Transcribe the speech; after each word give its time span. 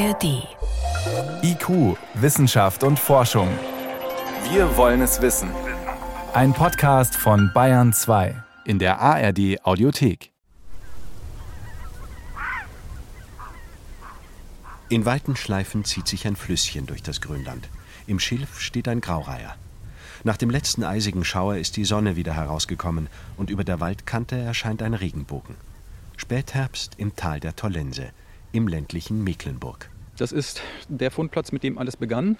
ARD. 0.00 0.48
IQ, 1.42 1.98
Wissenschaft 2.14 2.84
und 2.84 2.98
Forschung. 2.98 3.48
Wir 4.50 4.74
wollen 4.78 5.02
es 5.02 5.20
wissen. 5.20 5.50
Ein 6.32 6.54
Podcast 6.54 7.14
von 7.16 7.50
Bayern 7.52 7.92
2 7.92 8.34
in 8.64 8.78
der 8.78 8.98
ARD 8.98 9.62
Audiothek. 9.62 10.32
In 14.88 15.04
weiten 15.04 15.36
Schleifen 15.36 15.84
zieht 15.84 16.08
sich 16.08 16.26
ein 16.26 16.36
Flüsschen 16.36 16.86
durch 16.86 17.02
das 17.02 17.20
Grünland. 17.20 17.68
Im 18.06 18.20
Schilf 18.20 18.58
steht 18.58 18.88
ein 18.88 19.02
Graureiher. 19.02 19.54
Nach 20.24 20.38
dem 20.38 20.48
letzten 20.48 20.82
eisigen 20.82 21.26
Schauer 21.26 21.56
ist 21.56 21.76
die 21.76 21.84
Sonne 21.84 22.16
wieder 22.16 22.32
herausgekommen 22.32 23.08
und 23.36 23.50
über 23.50 23.64
der 23.64 23.80
Waldkante 23.80 24.36
erscheint 24.36 24.82
ein 24.82 24.94
Regenbogen. 24.94 25.56
Spätherbst 26.16 26.94
im 26.96 27.16
Tal 27.16 27.38
der 27.38 27.54
Tollense, 27.54 28.12
im 28.52 28.68
ländlichen 28.68 29.22
Mecklenburg. 29.22 29.90
Das 30.16 30.32
ist 30.32 30.62
der 30.88 31.10
Fundplatz, 31.10 31.52
mit 31.52 31.62
dem 31.62 31.78
alles 31.78 31.96
begann. 31.96 32.36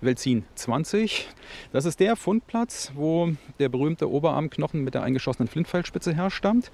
Welzin 0.00 0.44
20. 0.54 1.28
Das 1.72 1.84
ist 1.84 1.98
der 1.98 2.14
Fundplatz, 2.14 2.92
wo 2.94 3.32
der 3.58 3.68
berühmte 3.68 4.08
Oberarmknochen 4.08 4.84
mit 4.84 4.94
der 4.94 5.02
eingeschossenen 5.02 5.48
Flintpfeilspitze 5.48 6.14
herstammt. 6.14 6.70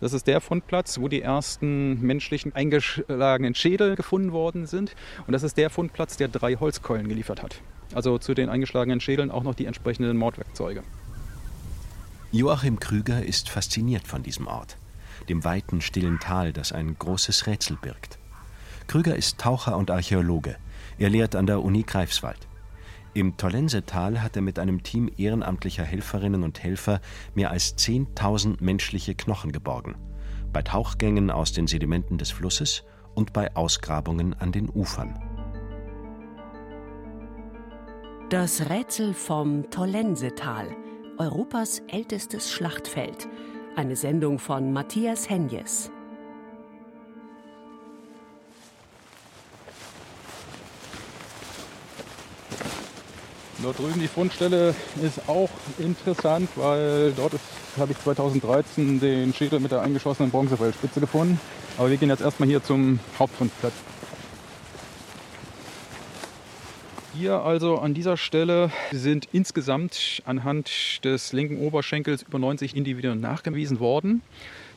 Das 0.00 0.12
ist 0.12 0.28
der 0.28 0.40
Fundplatz, 0.40 1.00
wo 1.00 1.08
die 1.08 1.20
ersten 1.20 2.00
menschlichen 2.00 2.54
eingeschlagenen 2.54 3.56
Schädel 3.56 3.96
gefunden 3.96 4.32
worden 4.32 4.66
sind. 4.66 4.94
Und 5.26 5.32
das 5.32 5.42
ist 5.42 5.56
der 5.56 5.70
Fundplatz, 5.70 6.16
der 6.16 6.28
drei 6.28 6.54
Holzkeulen 6.54 7.08
geliefert 7.08 7.42
hat. 7.42 7.60
Also 7.94 8.18
zu 8.18 8.34
den 8.34 8.48
eingeschlagenen 8.48 9.00
Schädeln 9.00 9.30
auch 9.30 9.42
noch 9.42 9.54
die 9.54 9.66
entsprechenden 9.66 10.16
Mordwerkzeuge. 10.16 10.82
Joachim 12.30 12.78
Krüger 12.78 13.24
ist 13.24 13.48
fasziniert 13.48 14.06
von 14.06 14.22
diesem 14.22 14.46
Ort, 14.46 14.76
dem 15.28 15.44
weiten, 15.44 15.80
stillen 15.80 16.20
Tal, 16.20 16.52
das 16.52 16.72
ein 16.72 16.96
großes 16.98 17.46
Rätsel 17.46 17.76
birgt. 17.80 18.18
Krüger 18.86 19.16
ist 19.16 19.38
Taucher 19.38 19.76
und 19.76 19.90
Archäologe. 19.90 20.56
Er 20.98 21.10
lehrt 21.10 21.36
an 21.36 21.46
der 21.46 21.62
Uni 21.62 21.82
Greifswald. 21.82 22.48
Im 23.14 23.36
Tollensetal 23.36 24.22
hat 24.22 24.36
er 24.36 24.42
mit 24.42 24.58
einem 24.58 24.82
Team 24.82 25.10
ehrenamtlicher 25.16 25.84
Helferinnen 25.84 26.42
und 26.44 26.62
Helfer 26.62 27.00
mehr 27.34 27.50
als 27.50 27.76
10.000 27.76 28.62
menschliche 28.62 29.14
Knochen 29.14 29.52
geborgen. 29.52 29.96
Bei 30.52 30.62
Tauchgängen 30.62 31.30
aus 31.30 31.52
den 31.52 31.66
Sedimenten 31.66 32.18
des 32.18 32.30
Flusses 32.30 32.84
und 33.14 33.32
bei 33.32 33.54
Ausgrabungen 33.56 34.34
an 34.34 34.52
den 34.52 34.68
Ufern. 34.68 35.18
Das 38.30 38.68
Rätsel 38.68 39.14
vom 39.14 39.70
Tollensetal, 39.70 40.68
Europas 41.16 41.80
ältestes 41.88 42.52
Schlachtfeld. 42.52 43.26
Eine 43.78 43.94
Sendung 43.94 44.40
von 44.40 44.72
Matthias 44.72 45.30
Henjes. 45.30 45.92
Dort 53.62 53.78
drüben 53.78 54.00
die 54.00 54.08
Fundstelle 54.08 54.74
ist 55.00 55.28
auch 55.28 55.50
interessant, 55.78 56.48
weil 56.56 57.12
dort 57.12 57.34
habe 57.78 57.92
ich 57.92 58.00
2013 58.00 58.98
den 58.98 59.32
Schädel 59.32 59.60
mit 59.60 59.70
der 59.70 59.82
eingeschossenen 59.82 60.32
Bronzefellspitze 60.32 60.98
gefunden. 60.98 61.40
Aber 61.76 61.88
wir 61.88 61.98
gehen 61.98 62.08
jetzt 62.08 62.22
erstmal 62.22 62.48
hier 62.48 62.64
zum 62.64 62.98
Hauptfundplatz. 63.16 63.74
Hier 67.18 67.42
also 67.42 67.78
an 67.78 67.94
dieser 67.94 68.16
Stelle 68.16 68.70
sind 68.92 69.28
insgesamt 69.32 70.22
anhand 70.24 71.04
des 71.04 71.32
linken 71.32 71.58
Oberschenkels 71.58 72.22
über 72.22 72.38
90 72.38 72.76
Individuen 72.76 73.20
nachgewiesen 73.20 73.80
worden. 73.80 74.22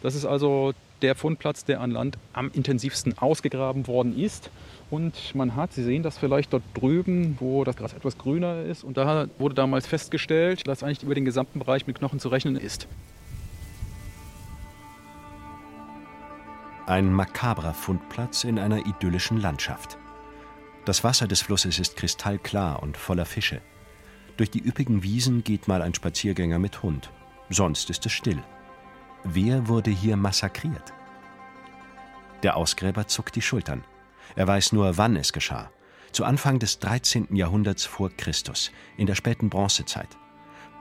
Das 0.01 0.15
ist 0.15 0.25
also 0.25 0.73
der 1.03 1.13
Fundplatz, 1.13 1.65
der 1.65 1.81
an 1.81 1.91
Land 1.91 2.17
am 2.33 2.49
intensivsten 2.51 3.15
ausgegraben 3.15 3.85
worden 3.85 4.17
ist. 4.17 4.49
Und 4.89 5.35
man 5.35 5.55
hat, 5.55 5.73
Sie 5.73 5.83
sehen 5.83 6.01
das 6.01 6.17
vielleicht 6.17 6.51
dort 6.51 6.63
drüben, 6.73 7.37
wo 7.39 7.63
das 7.63 7.75
Gras 7.75 7.93
etwas 7.93 8.17
grüner 8.17 8.63
ist. 8.63 8.83
Und 8.83 8.97
da 8.97 9.27
wurde 9.37 9.53
damals 9.53 9.85
festgestellt, 9.85 10.67
dass 10.67 10.81
eigentlich 10.81 11.03
über 11.03 11.13
den 11.13 11.25
gesamten 11.25 11.59
Bereich 11.59 11.85
mit 11.85 11.99
Knochen 11.99 12.19
zu 12.19 12.29
rechnen 12.29 12.55
ist. 12.55 12.87
Ein 16.87 17.13
makabrer 17.13 17.75
Fundplatz 17.75 18.45
in 18.45 18.57
einer 18.57 18.83
idyllischen 18.87 19.39
Landschaft. 19.39 19.99
Das 20.85 21.03
Wasser 21.03 21.27
des 21.27 21.41
Flusses 21.41 21.77
ist 21.77 21.95
kristallklar 21.95 22.81
und 22.81 22.97
voller 22.97 23.25
Fische. 23.25 23.61
Durch 24.37 24.49
die 24.49 24.65
üppigen 24.65 25.03
Wiesen 25.03 25.43
geht 25.43 25.67
mal 25.67 25.81
ein 25.81 25.93
Spaziergänger 25.93 26.57
mit 26.57 26.81
Hund. 26.81 27.11
Sonst 27.49 27.89
ist 27.89 28.05
es 28.05 28.11
still. 28.11 28.43
Wer 29.23 29.67
wurde 29.67 29.91
hier 29.91 30.17
massakriert? 30.17 30.93
Der 32.41 32.57
Ausgräber 32.57 33.07
zuckt 33.07 33.35
die 33.35 33.41
Schultern. 33.41 33.83
Er 34.35 34.47
weiß 34.47 34.71
nur, 34.71 34.97
wann 34.97 35.15
es 35.15 35.33
geschah. 35.33 35.69
Zu 36.11 36.25
Anfang 36.25 36.57
des 36.57 36.79
13. 36.79 37.35
Jahrhunderts 37.35 37.85
vor 37.85 38.09
Christus, 38.09 38.71
in 38.97 39.05
der 39.05 39.15
späten 39.15 39.49
Bronzezeit. 39.49 40.17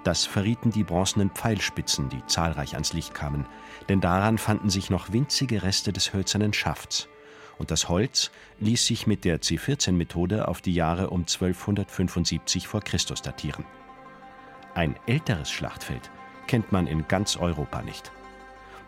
Das 0.03 0.25
verrieten 0.25 0.71
die 0.71 0.82
bronzenen 0.82 1.31
Pfeilspitzen, 1.31 2.09
die 2.09 2.25
zahlreich 2.27 2.72
ans 2.72 2.94
Licht 2.94 3.12
kamen, 3.12 3.47
denn 3.88 4.00
daran 4.00 4.38
fanden 4.38 4.71
sich 4.71 4.88
noch 4.88 5.12
winzige 5.12 5.62
Reste 5.62 5.93
des 5.93 6.15
hölzernen 6.15 6.55
Schafts. 6.55 7.09
Und 7.60 7.71
das 7.71 7.91
Holz 7.91 8.31
ließ 8.60 8.87
sich 8.87 9.06
mit 9.06 9.26
der 9.26 9.43
C14-Methode 9.43 10.48
auf 10.48 10.62
die 10.62 10.72
Jahre 10.72 11.10
um 11.10 11.21
1275 11.21 12.66
vor 12.66 12.81
Christus 12.81 13.21
datieren. 13.21 13.66
Ein 14.75 14.97
älteres 15.06 15.50
Schlachtfeld 15.50 16.10
kennt 16.47 16.72
man 16.72 16.87
in 16.87 17.06
ganz 17.06 17.37
Europa 17.37 17.82
nicht. 17.82 18.12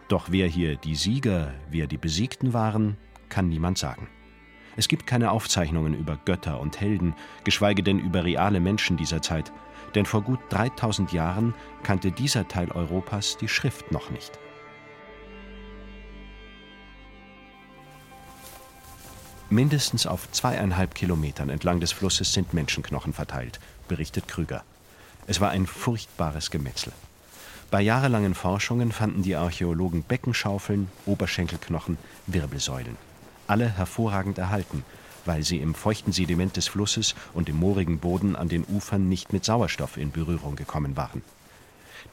Doch 0.09 0.28
wer 0.31 0.47
hier 0.47 0.77
die 0.77 0.94
Sieger, 0.94 1.53
wer 1.69 1.87
die 1.87 1.99
Besiegten 1.99 2.55
waren, 2.55 2.97
kann 3.28 3.50
niemand 3.50 3.77
sagen. 3.77 4.09
Es 4.78 4.88
gibt 4.88 5.06
keine 5.06 5.32
Aufzeichnungen 5.32 5.93
über 5.93 6.19
Götter 6.25 6.59
und 6.59 6.81
Helden, 6.81 7.15
geschweige 7.44 7.82
denn 7.82 7.99
über 7.99 8.25
reale 8.25 8.59
Menschen 8.59 8.97
dieser 8.97 9.21
Zeit, 9.21 9.53
denn 9.94 10.06
vor 10.06 10.22
gut 10.22 10.41
3000 10.49 11.12
Jahren 11.12 11.55
kannte 11.82 12.11
dieser 12.11 12.49
Teil 12.49 12.72
Europas 12.72 13.37
die 13.37 13.49
Schrift 13.49 13.93
noch 13.93 14.09
nicht. 14.09 14.38
Mindestens 19.53 20.07
auf 20.07 20.33
zweieinhalb 20.33 20.95
Kilometern 20.95 21.51
entlang 21.51 21.79
des 21.79 21.93
Flusses 21.93 22.33
sind 22.33 22.55
Menschenknochen 22.55 23.13
verteilt, 23.13 23.61
berichtet 23.87 24.27
Krüger. 24.27 24.65
Es 25.27 25.43
war 25.43 25.51
ein 25.51 25.67
furchtbares 25.67 26.51
Gemetzel. 26.51 26.91
Bei 27.71 27.83
jahrelangen 27.83 28.33
Forschungen 28.33 28.93
fanden 28.93 29.23
die 29.23 29.37
Archäologen 29.37 30.05
Beckenschaufeln, 30.05 30.89
Oberschenkelknochen, 31.05 31.99
Wirbelsäulen. 32.27 32.97
Alle 33.47 33.69
hervorragend 33.69 34.39
erhalten, 34.39 34.87
weil 35.27 35.43
sie 35.43 35.59
im 35.59 35.75
feuchten 35.75 36.15
Sediment 36.15 36.57
des 36.57 36.69
Flusses 36.69 37.15
und 37.35 37.51
im 37.51 37.57
moorigen 37.57 37.99
Boden 37.99 38.37
an 38.37 38.49
den 38.49 38.65
Ufern 38.65 39.11
nicht 39.11 39.35
mit 39.35 39.45
Sauerstoff 39.45 39.99
in 39.99 40.12
Berührung 40.12 40.57
gekommen 40.57 40.97
waren. 40.97 41.21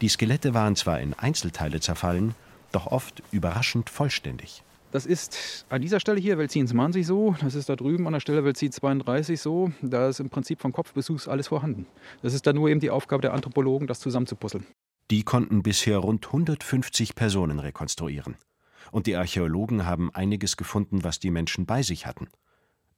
Die 0.02 0.10
Skelette 0.10 0.54
waren 0.54 0.76
zwar 0.76 1.00
in 1.00 1.14
Einzelteile 1.14 1.80
zerfallen, 1.80 2.36
doch 2.74 2.88
oft 2.88 3.24
überraschend 3.32 3.90
vollständig. 3.90 4.62
Das 4.92 5.06
ist 5.06 5.66
an 5.70 5.84
dieser 5.84 6.00
Stelle 6.00 6.20
hier, 6.20 6.40
Welzin 6.40 6.68
20 6.68 7.06
so, 7.06 7.36
das 7.42 7.54
ist 7.54 7.70
da 7.70 7.76
drüben 7.76 8.08
an 8.08 8.14
der 8.14 8.20
Stelle 8.20 8.44
Welzin 8.44 8.72
32 8.72 9.40
so. 9.40 9.72
Da 9.84 10.10
ist 10.10 10.20
im 10.20 10.30
Prinzip 10.30 10.62
von 10.62 10.72
Kopf 10.72 10.94
bis 10.94 11.08
Fuß 11.08 11.28
alles 11.28 11.50
vorhanden. 11.50 11.86
Das 12.24 12.34
ist 12.34 12.48
dann 12.48 12.56
nur 12.56 12.70
eben 12.70 12.80
die 12.80 12.90
Aufgabe 12.90 13.22
der 13.22 13.34
Anthropologen, 13.34 13.88
das 13.88 14.00
zusammenzupuzzeln. 14.00 14.66
Die 15.12 15.24
konnten 15.24 15.62
bisher 15.62 16.00
rund 16.00 16.26
150 16.26 17.14
Personen 17.14 17.60
rekonstruieren. 17.60 18.36
Und 18.92 19.06
die 19.06 19.16
Archäologen 19.16 19.86
haben 19.86 20.14
einiges 20.16 20.58
gefunden, 20.58 21.04
was 21.04 21.20
die 21.20 21.30
Menschen 21.30 21.68
bei 21.68 21.84
sich 21.84 22.08
hatten. 22.08 22.28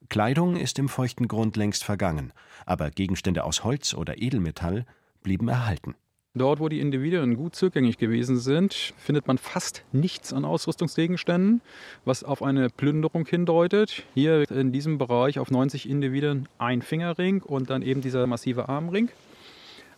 Kleidung 0.08 0.56
ist 0.56 0.78
im 0.78 0.88
feuchten 0.88 1.28
Grund 1.28 1.56
längst 1.56 1.84
vergangen, 1.84 2.32
aber 2.64 2.90
Gegenstände 2.90 3.44
aus 3.44 3.64
Holz 3.64 3.92
oder 3.94 4.20
Edelmetall 4.20 4.86
blieben 5.22 5.48
erhalten. 5.48 5.94
Dort, 6.34 6.60
wo 6.60 6.70
die 6.70 6.80
Individuen 6.80 7.36
gut 7.36 7.54
zugänglich 7.54 7.98
gewesen 7.98 8.38
sind, 8.38 8.94
findet 8.96 9.26
man 9.26 9.36
fast 9.36 9.84
nichts 9.92 10.32
an 10.32 10.46
Ausrüstungsgegenständen, 10.46 11.60
was 12.06 12.24
auf 12.24 12.42
eine 12.42 12.70
Plünderung 12.70 13.26
hindeutet. 13.26 14.04
Hier 14.14 14.50
in 14.50 14.72
diesem 14.72 14.96
Bereich 14.96 15.38
auf 15.38 15.50
90 15.50 15.90
Individuen 15.90 16.48
ein 16.56 16.80
Fingerring 16.80 17.42
und 17.42 17.68
dann 17.68 17.82
eben 17.82 18.00
dieser 18.00 18.26
massive 18.26 18.70
Armring. 18.70 19.10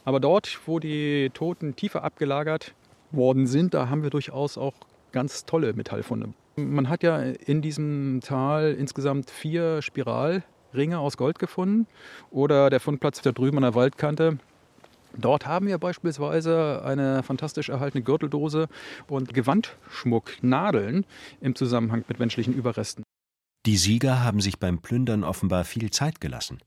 Aber 0.05 0.19
dort, 0.19 0.59
wo 0.67 0.81
die 0.81 1.31
Toten 1.33 1.77
tiefer 1.77 2.03
abgelagert 2.03 2.75
worden 3.13 3.47
sind, 3.47 3.73
da 3.73 3.89
haben 3.89 4.03
wir 4.03 4.11
durchaus 4.11 4.59
auch 4.59 4.75
ganz 5.13 5.45
tolle 5.45 5.73
Metallfunde. 5.73 6.31
Man 6.57 6.89
hat 6.89 7.05
ja 7.05 7.21
in 7.21 7.63
diesem 7.63 8.21
Tal 8.25 8.73
insgesamt 8.73 9.31
vier 9.31 9.83
Spiralringe 9.83 10.99
aus 10.99 11.17
Gold 11.17 11.39
gefunden 11.39 11.87
oder 12.33 12.71
der 12.71 12.81
Fundplatz 12.81 13.23
da 13.23 13.31
drüben 13.31 13.59
an 13.59 13.63
der 13.63 13.77
Waldkante 13.77 14.39
Dort 15.17 15.47
haben 15.47 15.67
wir 15.67 15.79
beispielsweise 15.79 16.83
eine 16.85 17.23
fantastisch 17.23 17.69
erhaltene 17.69 18.03
Gürteldose 18.03 18.69
und 19.09 19.33
Gewandschmuck, 19.33 20.43
Nadeln 20.43 21.07
im 21.41 21.55
Zusammenhang 21.55 22.05
mit 22.09 22.19
menschlichen 22.19 22.55
Überresten. 22.55 23.05
Die 23.67 23.77
Sieger 23.77 24.23
haben 24.23 24.41
sich 24.41 24.59
beim 24.59 24.81
Plündern 24.81 25.25
offenbar 25.25 25.65
viel 25.65 25.91
Zeit 25.91 26.21
gelassen. 26.21 26.59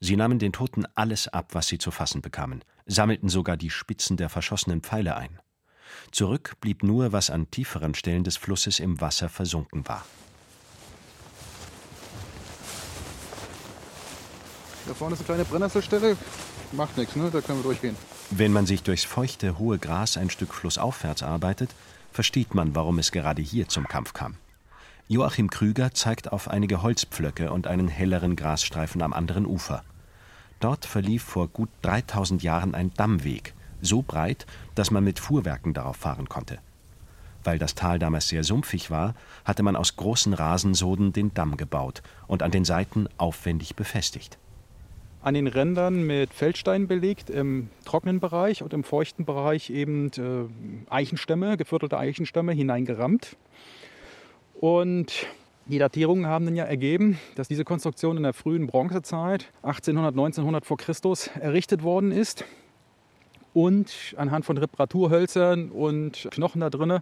Sie 0.00 0.16
nahmen 0.16 0.38
den 0.38 0.52
Toten 0.52 0.84
alles 0.94 1.28
ab, 1.28 1.50
was 1.52 1.68
sie 1.68 1.78
zu 1.78 1.90
fassen 1.90 2.20
bekamen, 2.20 2.62
sammelten 2.84 3.28
sogar 3.28 3.56
die 3.56 3.70
Spitzen 3.70 4.16
der 4.16 4.28
verschossenen 4.28 4.82
Pfeile 4.82 5.16
ein. 5.16 5.38
Zurück 6.10 6.56
blieb 6.60 6.82
nur, 6.82 7.12
was 7.12 7.30
an 7.30 7.50
tieferen 7.50 7.94
Stellen 7.94 8.24
des 8.24 8.36
Flusses 8.36 8.80
im 8.80 9.00
Wasser 9.00 9.28
versunken 9.28 9.86
war. 9.86 10.04
Da 14.86 14.92
vorne 14.92 15.14
ist 15.14 15.20
eine 15.20 15.26
kleine 15.26 15.44
Brennnesselstelle. 15.44 16.16
Macht 16.72 16.96
nichts, 16.96 17.16
ne? 17.16 17.30
Da 17.30 17.40
können 17.40 17.58
wir 17.60 17.64
durchgehen. 17.64 17.96
Wenn 18.30 18.52
man 18.52 18.66
sich 18.66 18.82
durchs 18.82 19.04
feuchte, 19.04 19.58
hohe 19.58 19.78
Gras 19.78 20.16
ein 20.16 20.30
Stück 20.30 20.54
flussaufwärts 20.54 21.22
arbeitet, 21.22 21.70
versteht 22.12 22.54
man, 22.54 22.74
warum 22.74 22.98
es 22.98 23.12
gerade 23.12 23.42
hier 23.42 23.68
zum 23.68 23.86
Kampf 23.86 24.12
kam. 24.12 24.36
Joachim 25.06 25.50
Krüger 25.50 25.92
zeigt 25.92 26.32
auf 26.32 26.48
einige 26.48 26.82
Holzpflöcke 26.82 27.52
und 27.52 27.66
einen 27.66 27.88
helleren 27.88 28.36
Grasstreifen 28.36 29.02
am 29.02 29.12
anderen 29.12 29.44
Ufer. 29.44 29.82
Dort 30.60 30.86
verlief 30.86 31.22
vor 31.22 31.48
gut 31.48 31.68
3000 31.82 32.42
Jahren 32.42 32.74
ein 32.74 32.92
Dammweg, 32.94 33.52
so 33.82 34.00
breit, 34.00 34.46
dass 34.74 34.90
man 34.90 35.04
mit 35.04 35.18
Fuhrwerken 35.18 35.74
darauf 35.74 35.96
fahren 35.96 36.28
konnte. 36.28 36.58
Weil 37.42 37.58
das 37.58 37.74
Tal 37.74 37.98
damals 37.98 38.28
sehr 38.28 38.42
sumpfig 38.44 38.90
war, 38.90 39.14
hatte 39.44 39.62
man 39.62 39.76
aus 39.76 39.96
großen 39.96 40.32
Rasensoden 40.32 41.12
den 41.12 41.34
Damm 41.34 41.58
gebaut 41.58 42.02
und 42.26 42.42
an 42.42 42.50
den 42.50 42.64
Seiten 42.64 43.06
aufwendig 43.18 43.76
befestigt. 43.76 44.38
An 45.24 45.32
den 45.32 45.46
Rändern 45.46 46.06
mit 46.06 46.34
Feldstein 46.34 46.86
belegt, 46.86 47.30
im 47.30 47.70
trockenen 47.86 48.20
Bereich 48.20 48.62
und 48.62 48.74
im 48.74 48.84
feuchten 48.84 49.24
Bereich 49.24 49.70
eben 49.70 50.10
äh, 50.18 50.92
Eichenstämme, 50.92 51.56
geviertelte 51.56 51.96
Eichenstämme 51.96 52.52
hineingerammt. 52.52 53.38
Und 54.60 55.26
die 55.64 55.78
Datierungen 55.78 56.26
haben 56.26 56.44
dann 56.44 56.56
ja 56.56 56.64
ergeben, 56.64 57.18
dass 57.36 57.48
diese 57.48 57.64
Konstruktion 57.64 58.18
in 58.18 58.22
der 58.22 58.34
frühen 58.34 58.66
Bronzezeit 58.66 59.50
1800, 59.62 60.12
1900 60.12 60.66
vor 60.66 60.76
Christus 60.76 61.28
errichtet 61.40 61.82
worden 61.82 62.12
ist. 62.12 62.44
Und 63.54 64.14
anhand 64.18 64.44
von 64.44 64.58
Reparaturhölzern 64.58 65.70
und 65.70 66.28
Knochen 66.32 66.60
da 66.60 66.68
drin 66.68 66.98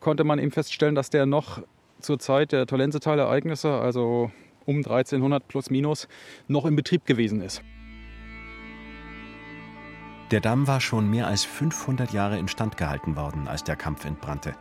konnte 0.00 0.24
man 0.24 0.38
eben 0.38 0.50
feststellen, 0.50 0.94
dass 0.94 1.10
der 1.10 1.26
noch 1.26 1.60
zur 2.00 2.18
Zeit 2.18 2.52
der 2.52 2.66
Tolensetal-Ereignisse, 2.66 3.70
also 3.70 4.30
um 4.70 4.78
1300 4.78 5.48
plus 5.48 5.68
minus, 5.68 6.06
noch 6.46 6.64
in 6.64 6.76
Betrieb 6.76 7.04
gewesen 7.04 7.42
ist. 7.42 7.62
Der 10.30 10.40
Damm 10.40 10.68
war 10.68 10.80
schon 10.80 11.10
mehr 11.10 11.26
als 11.26 11.44
500 11.44 12.12
Jahre 12.12 12.38
instand 12.38 12.76
gehalten 12.76 13.16
worden, 13.16 13.48
als 13.48 13.64
der 13.64 13.74
Kampf 13.74 14.04
entbrannte. 14.04 14.54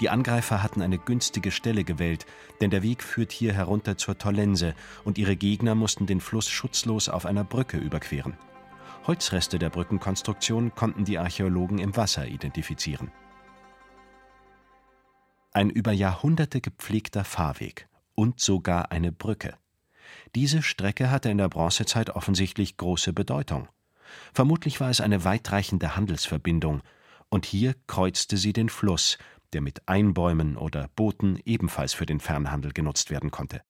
Die 0.00 0.10
Angreifer 0.10 0.60
hatten 0.60 0.82
eine 0.82 0.98
günstige 0.98 1.52
Stelle 1.52 1.84
gewählt, 1.84 2.26
denn 2.60 2.70
der 2.70 2.82
Weg 2.82 3.04
führt 3.04 3.30
hier 3.30 3.52
herunter 3.52 3.96
zur 3.96 4.18
Tollense 4.18 4.74
und 5.04 5.16
ihre 5.16 5.36
Gegner 5.36 5.76
mussten 5.76 6.06
den 6.06 6.20
Fluss 6.20 6.48
schutzlos 6.48 7.08
auf 7.08 7.26
einer 7.26 7.44
Brücke 7.44 7.78
überqueren. 7.78 8.36
Holzreste 9.06 9.60
der 9.60 9.70
Brückenkonstruktion 9.70 10.74
konnten 10.74 11.04
die 11.04 11.18
Archäologen 11.18 11.78
im 11.78 11.96
Wasser 11.96 12.26
identifizieren. 12.26 13.12
Ein 15.52 15.70
über 15.70 15.92
Jahrhunderte 15.92 16.60
gepflegter 16.60 17.24
Fahrweg 17.24 17.88
und 18.18 18.40
sogar 18.40 18.90
eine 18.90 19.12
Brücke. 19.12 19.54
Diese 20.34 20.60
Strecke 20.60 21.08
hatte 21.08 21.30
in 21.30 21.38
der 21.38 21.48
Bronzezeit 21.48 22.10
offensichtlich 22.10 22.76
große 22.76 23.12
Bedeutung. 23.12 23.68
Vermutlich 24.34 24.80
war 24.80 24.90
es 24.90 25.00
eine 25.00 25.24
weitreichende 25.24 25.94
Handelsverbindung, 25.94 26.82
und 27.28 27.46
hier 27.46 27.76
kreuzte 27.86 28.36
sie 28.36 28.52
den 28.52 28.70
Fluss, 28.70 29.18
der 29.52 29.60
mit 29.60 29.86
Einbäumen 29.86 30.56
oder 30.56 30.88
Booten 30.96 31.38
ebenfalls 31.44 31.94
für 31.94 32.06
den 32.06 32.18
Fernhandel 32.18 32.72
genutzt 32.72 33.12
werden 33.12 33.30
konnte. 33.30 33.60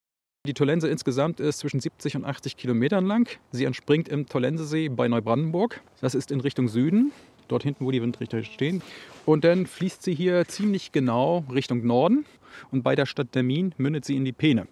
Die 0.47 0.55
Tollense 0.55 0.89
insgesamt 0.89 1.41
ist 1.41 1.59
zwischen 1.59 1.81
70 1.81 2.17
und 2.17 2.25
80 2.25 2.57
Kilometern 2.57 3.05
lang. 3.05 3.29
Sie 3.51 3.67
entspringt 3.67 4.09
im 4.09 4.27
Tollensesee 4.27 4.89
bei 4.89 5.09
Neubrandenburg. 5.09 5.83
Das 6.01 6.15
ist 6.15 6.31
in 6.31 6.41
Richtung 6.41 6.69
Süden, 6.69 7.13
dort 7.49 7.63
hinten, 7.63 7.85
wo 7.85 7.91
die 7.91 8.03
Windrichter 8.03 8.43
stehen. 8.45 8.83
Und 9.27 9.45
dann 9.45 9.67
fließt 9.67 10.03
sie 10.03 10.15
hier 10.15 10.47
ziemlich 10.47 10.93
genau 10.93 11.45
Richtung 11.53 11.87
Norden. 11.87 12.25
Und 12.71 12.83
bei 12.83 12.95
der 12.95 13.07
Stadt 13.07 13.35
Dermin 13.35 13.75
mündet 13.79 14.05
sie 14.05 14.17
in 14.17 14.25
die 14.25 14.33
Peene. 14.33 14.67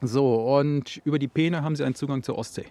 So, 0.00 0.56
und 0.56 1.00
über 1.04 1.18
die 1.18 1.28
Peene 1.28 1.62
haben 1.62 1.76
sie 1.76 1.84
einen 1.84 1.94
Zugang 1.94 2.22
zur 2.22 2.38
Ostsee. 2.38 2.66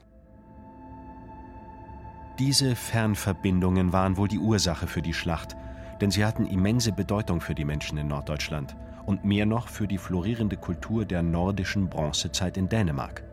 Diese 2.39 2.75
Fernverbindungen 2.75 3.93
waren 3.93 4.17
wohl 4.17 4.27
die 4.27 4.37
Ursache 4.37 4.87
für 4.87 5.01
die 5.01 5.13
Schlacht 5.13 5.55
denn 6.01 6.11
sie 6.11 6.25
hatten 6.25 6.45
immense 6.45 6.91
Bedeutung 6.91 7.41
für 7.41 7.55
die 7.55 7.65
Menschen 7.65 7.97
in 7.97 8.07
Norddeutschland 8.07 8.75
und 9.05 9.25
mehr 9.25 9.45
noch 9.45 9.67
für 9.67 9.87
die 9.87 9.97
florierende 9.97 10.57
Kultur 10.57 11.05
der 11.05 11.23
nordischen 11.23 11.89
Bronzezeit 11.89 12.57
in 12.57 12.69
Dänemark. 12.69 13.23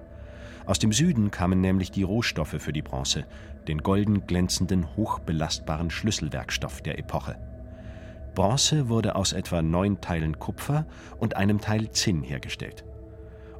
Aus 0.66 0.78
dem 0.78 0.92
Süden 0.92 1.30
kamen 1.30 1.60
nämlich 1.60 1.90
die 1.90 2.04
Rohstoffe 2.04 2.56
für 2.58 2.72
die 2.72 2.82
Bronze, 2.82 3.26
den 3.68 3.82
golden 3.82 4.26
glänzenden, 4.26 4.96
hochbelastbaren 4.96 5.90
Schlüsselwerkstoff 5.90 6.82
der 6.82 6.98
Epoche. 6.98 7.36
Bronze 8.34 8.88
wurde 8.88 9.14
aus 9.14 9.32
etwa 9.32 9.62
neun 9.62 10.00
Teilen 10.00 10.38
Kupfer 10.38 10.86
und 11.18 11.36
einem 11.36 11.60
Teil 11.60 11.90
Zinn 11.90 12.22
hergestellt. 12.22 12.84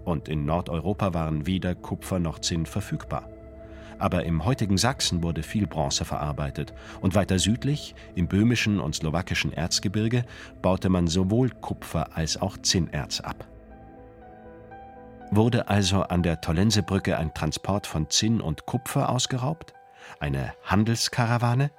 Und 0.05 0.29
in 0.29 0.45
Nordeuropa 0.45 1.15
waren 1.15 1.47
weder 1.47 1.75
Kupfer 1.75 2.19
noch 2.19 2.41
Zinn 2.41 2.67
verfügbar 2.67 3.29
aber 3.99 4.25
im 4.25 4.45
heutigen 4.45 4.77
Sachsen 4.77 5.23
wurde 5.23 5.43
viel 5.43 5.67
Bronze 5.67 6.05
verarbeitet 6.05 6.75
und 7.01 7.15
weiter 7.15 7.39
südlich, 7.39 7.95
im 8.15 8.29
böhmischen 8.29 8.81
und 8.81 8.95
slowakischen 8.95 9.53
Erzgebirge, 9.53 10.25
baute 10.63 10.89
man 10.89 11.07
sowohl 11.07 11.51
Kupfer 11.51 12.17
als 12.17 12.41
auch 12.41 12.59
Zinnerz 12.59 13.21
ab. 13.21 13.47
Wurde 15.31 15.69
also 15.69 16.03
an 16.03 16.23
der 16.23 16.41
Tollensebrücke 16.41 17.17
ein 17.17 17.35
Transport 17.35 17.87
von 17.87 18.11
Zinn 18.11 18.41
und 18.41 18.67
Kupfer 18.67 19.09
ausgeraubt? 19.09 19.73
Eine 20.21 20.55
Handelskarawane? 20.65 21.71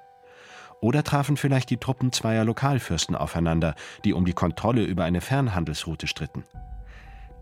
Oder 0.80 1.02
trafen 1.02 1.36
vielleicht 1.36 1.70
die 1.70 1.78
Truppen 1.78 2.12
zweier 2.12 2.44
Lokalfürsten 2.44 3.16
aufeinander, 3.16 3.74
die 4.04 4.12
um 4.12 4.24
die 4.24 4.34
Kontrolle 4.34 4.82
über 4.82 5.04
eine 5.04 5.20
Fernhandelsroute 5.20 6.06
stritten? 6.06 6.44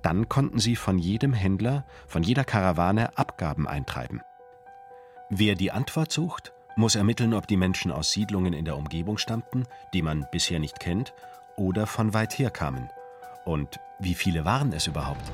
Dann 0.03 0.29
konnten 0.29 0.59
sie 0.59 0.77
von 0.77 0.99
jedem 0.99 1.33
Händler, 1.33 1.85
von 2.07 2.23
jeder 2.23 2.45
Karawane 2.45 3.17
Abgaben 3.17 3.67
eintreiben. 3.67 4.21
Wer 5.31 5.55
die 5.55 5.73
Antwort 5.73 6.13
sucht, 6.13 6.53
muss 6.77 6.95
ermitteln, 6.95 7.35
ob 7.35 7.47
die 7.47 7.57
Menschen 7.57 7.91
aus 7.91 8.13
Siedlungen 8.13 8.53
in 8.53 8.65
der 8.65 8.77
Umgebung 8.77 9.19
stammten, 9.19 9.65
die 9.95 10.03
man 10.03 10.27
bisher 10.31 10.59
nicht 10.59 10.81
kennt, 10.81 11.15
oder 11.57 11.87
von 11.87 12.15
weit 12.15 12.39
her 12.39 12.51
kamen. 12.51 12.91
Und 13.45 13.81
wie 13.99 14.15
viele 14.15 14.45
waren 14.45 14.73
es 14.73 14.87
überhaupt? 14.87 15.33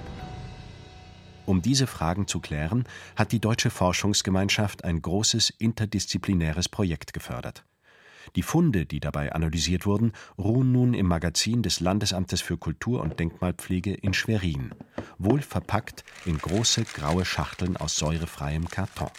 Um 1.46 1.62
diese 1.62 1.86
Fragen 1.86 2.26
zu 2.26 2.40
klären, 2.40 2.84
hat 3.16 3.32
die 3.32 3.40
Deutsche 3.40 3.70
Forschungsgemeinschaft 3.70 4.84
ein 4.84 5.02
großes 5.02 5.50
interdisziplinäres 5.50 6.68
Projekt 6.68 7.12
gefördert. 7.12 7.64
Die 8.36 8.42
Funde, 8.42 8.86
die 8.86 9.00
dabei 9.00 9.32
analysiert 9.32 9.86
wurden, 9.86 10.12
ruhen 10.38 10.70
nun 10.70 10.94
im 10.94 11.06
Magazin 11.06 11.62
des 11.62 11.80
Landesamtes 11.80 12.40
für 12.40 12.56
Kultur 12.56 13.00
und 13.00 13.18
Denkmalpflege 13.18 13.92
in 13.92 14.14
Schwerin, 14.14 14.72
wohl 15.18 15.42
verpackt 15.42 16.04
in 16.24 16.38
große 16.38 16.84
graue 16.84 17.24
Schachteln 17.24 17.76
aus 17.76 17.96
säurefreiem 17.96 18.68
Karton. 18.68 19.10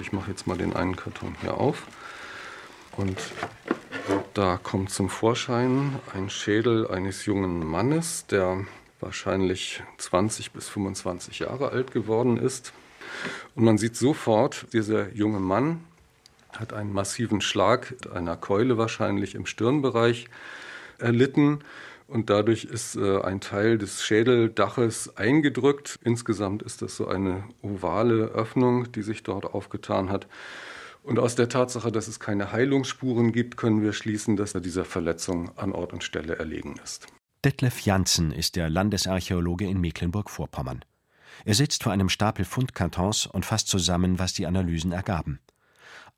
Ich 0.00 0.12
mache 0.12 0.30
jetzt 0.30 0.46
mal 0.46 0.58
den 0.58 0.74
einen 0.74 0.96
Karton 0.96 1.34
hier 1.40 1.56
auf. 1.56 1.86
Und 2.96 3.16
da 4.34 4.58
kommt 4.58 4.90
zum 4.90 5.08
Vorschein 5.08 5.98
ein 6.14 6.28
Schädel 6.28 6.88
eines 6.88 7.24
jungen 7.26 7.66
Mannes, 7.66 8.26
der 8.26 8.64
wahrscheinlich 9.00 9.82
20 9.98 10.52
bis 10.52 10.68
25 10.68 11.40
Jahre 11.40 11.70
alt 11.70 11.92
geworden 11.92 12.36
ist. 12.36 12.72
Und 13.54 13.64
man 13.64 13.78
sieht 13.78 13.96
sofort, 13.96 14.66
dieser 14.72 15.12
junge 15.12 15.40
Mann 15.40 15.84
hat 16.52 16.72
einen 16.72 16.92
massiven 16.92 17.40
Schlag 17.40 17.94
einer 18.12 18.36
Keule 18.36 18.78
wahrscheinlich 18.78 19.34
im 19.34 19.46
Stirnbereich 19.46 20.28
erlitten 20.98 21.60
und 22.08 22.30
dadurch 22.30 22.64
ist 22.64 22.96
äh, 22.96 23.20
ein 23.20 23.40
Teil 23.40 23.78
des 23.78 24.04
Schädeldaches 24.04 25.16
eingedrückt. 25.16 25.98
Insgesamt 26.04 26.62
ist 26.62 26.82
das 26.82 26.96
so 26.96 27.08
eine 27.08 27.44
ovale 27.62 28.26
Öffnung, 28.26 28.92
die 28.92 29.02
sich 29.02 29.22
dort 29.22 29.44
aufgetan 29.44 30.08
hat. 30.10 30.28
Und 31.02 31.18
aus 31.18 31.34
der 31.34 31.48
Tatsache, 31.48 31.92
dass 31.92 32.08
es 32.08 32.20
keine 32.20 32.52
Heilungsspuren 32.52 33.32
gibt, 33.32 33.56
können 33.56 33.82
wir 33.82 33.92
schließen, 33.92 34.36
dass 34.36 34.54
er 34.54 34.60
dieser 34.60 34.84
Verletzung 34.84 35.56
an 35.56 35.72
Ort 35.72 35.92
und 35.92 36.04
Stelle 36.04 36.36
erlegen 36.36 36.76
ist. 36.82 37.06
Detlef 37.46 37.82
Janssen 37.82 38.32
ist 38.32 38.56
der 38.56 38.68
Landesarchäologe 38.68 39.68
in 39.68 39.80
Mecklenburg-Vorpommern. 39.80 40.84
Er 41.44 41.54
sitzt 41.54 41.84
vor 41.84 41.92
einem 41.92 42.08
Stapel 42.08 42.44
Fundkartons 42.44 43.26
und 43.26 43.46
fasst 43.46 43.68
zusammen, 43.68 44.18
was 44.18 44.32
die 44.32 44.46
Analysen 44.46 44.90
ergaben. 44.90 45.38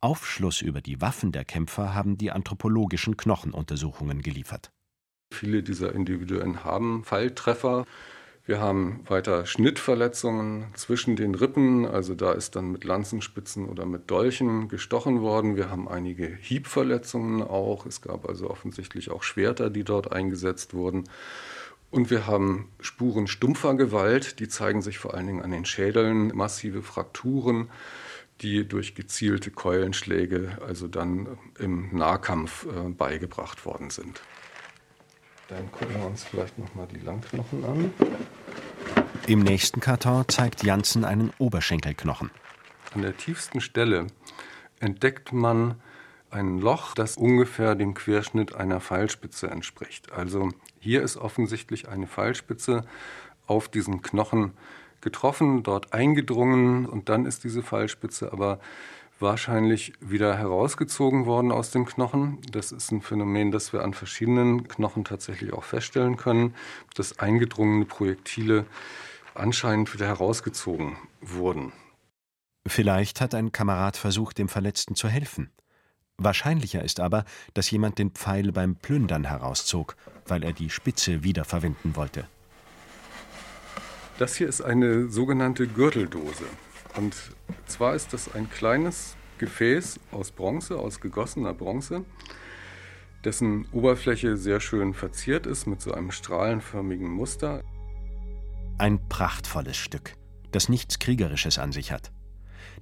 Aufschluss 0.01 0.63
über 0.63 0.81
die 0.81 1.03
Waffen 1.03 1.31
der 1.31 1.45
Kämpfer 1.45 1.95
haben 1.95 2.17
die 2.17 2.31
anthropologischen 2.31 3.19
Knochenuntersuchungen 3.19 4.23
geliefert. 4.23 4.73
Viele 5.31 5.63
dieser 5.63 5.95
Individuen 5.95 6.65
haben 6.65 7.05
Falltreffer. 7.05 7.85
Wir 8.49 8.61
haben 8.61 9.01
weiter 9.07 9.45
Schnittverletzungen 9.45 10.69
zwischen 10.73 11.17
den 11.17 11.35
Rippen, 11.35 11.85
also 11.85 12.15
da 12.15 12.33
ist 12.33 12.57
dann 12.57 12.73
mit 12.73 12.83
Lanzenspitzen 12.83 13.69
oder 13.69 13.85
mit 13.85 14.11
Dolchen 14.11 14.69
gestochen 14.69 15.21
worden. 15.21 15.55
Wir 15.55 15.69
haben 15.69 15.87
einige 15.87 16.27
Hiebverletzungen 16.27 17.43
auch. 17.43 17.85
Es 17.85 18.01
gab 18.01 18.27
also 18.27 18.49
offensichtlich 18.49 19.11
auch 19.11 19.23
Schwerter, 19.23 19.69
die 19.69 19.85
dort 19.85 20.13
eingesetzt 20.13 20.73
wurden. 20.73 21.05
Und 21.91 22.09
wir 22.09 22.27
haben 22.27 22.71
Spuren 22.81 23.27
stumpfer 23.27 23.75
Gewalt, 23.75 24.41
die 24.41 24.49
zeigen 24.49 24.81
sich 24.81 24.97
vor 24.97 25.13
allen 25.13 25.27
Dingen 25.27 25.43
an 25.43 25.51
den 25.51 25.67
Schädeln, 25.67 26.35
massive 26.35 26.81
Frakturen, 26.81 27.69
die 28.41 28.67
durch 28.67 28.95
gezielte 28.95 29.51
Keulenschläge 29.51 30.57
also 30.67 30.89
dann 30.89 31.37
im 31.59 31.95
Nahkampf 31.95 32.65
äh, 32.65 32.89
beigebracht 32.89 33.67
worden 33.67 33.91
sind. 33.91 34.23
Dann 35.49 35.73
gucken 35.73 35.97
wir 35.97 36.07
uns 36.07 36.25
vielleicht 36.25 36.59
nochmal 36.59 36.87
die 36.89 37.01
Langknochen 37.01 37.65
an. 37.65 37.93
Im 39.27 39.41
nächsten 39.41 39.81
Karton 39.81 40.29
zeigt 40.29 40.63
Janssen 40.63 41.07
einen 41.07 41.33
Oberschenkelknochen. 41.39 42.31
An 42.95 43.03
der 43.03 43.17
tiefsten 43.17 43.63
Stelle 43.63 44.09
entdeckt 44.79 45.33
man 45.33 45.77
ein 46.31 46.59
Loch, 46.59 46.95
das 46.95 47.17
ungefähr 47.17 47.75
dem 47.75 47.95
Querschnitt 47.95 48.55
einer 48.55 48.81
Pfeilspitze 48.81 49.49
entspricht. 49.49 50.13
Also 50.13 50.51
hier 50.79 51.03
ist 51.03 51.17
offensichtlich 51.17 51.89
eine 51.89 52.07
Pfeilspitze 52.07 52.85
auf 53.47 53.69
diesen 53.69 54.03
Knochen 54.03 54.53
getroffen, 55.01 55.63
dort 55.63 55.95
eingedrungen 55.95 56.85
und 56.85 57.09
dann 57.09 57.25
ist 57.25 57.45
diese 57.45 57.63
Pfeilspitze 57.63 58.33
aber 58.33 58.61
wahrscheinlich 59.21 59.93
wieder 60.01 60.37
herausgezogen 60.37 61.27
worden 61.27 61.53
aus 61.53 61.71
dem 61.71 61.87
Knochen. 61.87 62.39
Das 62.53 62.73
ist 62.73 62.93
ein 62.93 63.03
Phänomen, 63.03 63.51
das 63.51 63.73
wir 63.73 63.83
an 63.83 63.95
verschiedenen 63.95 64.69
Knochen 64.69 65.05
tatsächlich 65.05 65.53
auch 65.53 65.65
feststellen 65.65 66.17
können, 66.17 66.55
dass 66.95 67.19
eingedrungene 67.19 67.85
Projektile 67.85 68.67
anscheinend 69.35 69.93
wieder 69.95 70.07
herausgezogen 70.07 70.97
wurden. 71.21 71.73
Vielleicht 72.67 73.21
hat 73.21 73.35
ein 73.35 73.53
Kamerad 73.53 73.97
versucht, 73.97 74.39
dem 74.39 74.49
Verletzten 74.49 74.95
zu 74.95 75.09
helfen. 75.09 75.51
Wahrscheinlicher 76.19 76.83
ist 76.83 77.01
aber, 77.01 77.25
dass 77.55 77.71
jemand 77.71 77.99
den 77.99 78.11
Pfeil 78.11 78.53
beim 78.53 78.75
Plündern 78.75 79.25
herauszog, 79.25 79.97
weil 80.27 80.43
er 80.43 80.53
die 80.53 80.69
Spitze 80.69 81.23
wiederverwenden 81.23 81.95
wollte. 81.97 82.27
Das 84.19 84.35
hier 84.35 84.49
ist 84.49 84.61
eine 84.61 85.09
sogenannte 85.09 85.69
Gürteldose. 85.69 86.45
Und 86.99 87.15
zwar 87.67 87.95
ist 87.95 88.13
das 88.13 88.35
ein 88.35 88.51
kleines 88.51 89.17
Gefäß 89.39 90.01
aus 90.11 90.33
Bronze, 90.33 90.77
aus 90.81 91.01
gegossener 91.01 91.55
Bronze, 91.55 92.05
dessen 93.25 93.67
Oberfläche 93.71 94.37
sehr 94.37 94.59
schön 94.59 94.95
verziert 94.95 95.47
ist 95.47 95.67
mit 95.67 95.81
so 95.81 95.93
einem 95.93 96.11
strahlenförmigen 96.11 97.09
Muster. 97.09 97.63
Ein 98.79 99.09
prachtvolles 99.09 99.77
Stück, 99.77 100.15
das 100.51 100.69
nichts 100.69 100.99
Kriegerisches 100.99 101.61
an 101.61 101.71
sich 101.71 101.93
hat. 101.93 102.11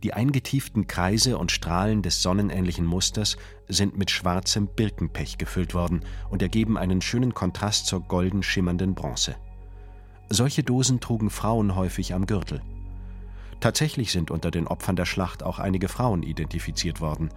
Die 0.02 0.14
eingetieften 0.14 0.86
Kreise 0.86 1.36
und 1.36 1.52
Strahlen 1.52 2.00
des 2.00 2.22
sonnenähnlichen 2.22 2.86
Musters 2.86 3.36
sind 3.68 3.98
mit 3.98 4.10
schwarzem 4.10 4.66
Birkenpech 4.66 5.36
gefüllt 5.36 5.74
worden 5.74 6.00
und 6.30 6.40
ergeben 6.40 6.78
einen 6.78 7.02
schönen 7.02 7.34
Kontrast 7.34 7.86
zur 7.86 8.00
golden 8.00 8.42
schimmernden 8.42 8.94
Bronze. 8.94 9.36
Solche 10.30 10.62
Dosen 10.62 11.00
trugen 11.00 11.28
Frauen 11.28 11.76
häufig 11.76 12.14
am 12.14 12.24
Gürtel. 12.24 12.62
Tatsächlich 13.60 14.12
sind 14.12 14.30
unter 14.30 14.50
den 14.50 14.66
Opfern 14.66 14.96
der 14.96 15.06
Schlacht 15.06 15.42
auch 15.42 15.58
einige 15.58 15.88
Frauen 15.88 16.22
identifiziert 16.22 17.00
worden. 17.00 17.30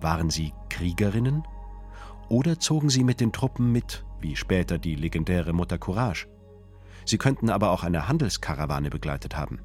Waren 0.00 0.30
sie 0.30 0.52
Kriegerinnen? 0.70 1.44
Oder 2.28 2.58
zogen 2.58 2.90
sie 2.90 3.04
mit 3.04 3.20
den 3.20 3.32
Truppen 3.32 3.72
mit, 3.72 4.04
wie 4.20 4.36
später 4.36 4.78
die 4.78 4.94
legendäre 4.94 5.52
Mutter 5.52 5.78
Courage? 5.78 6.28
Sie 7.04 7.18
könnten 7.18 7.48
aber 7.48 7.70
auch 7.70 7.84
eine 7.84 8.08
Handelskarawane 8.08 8.90
begleitet 8.90 9.36
haben. 9.36 9.60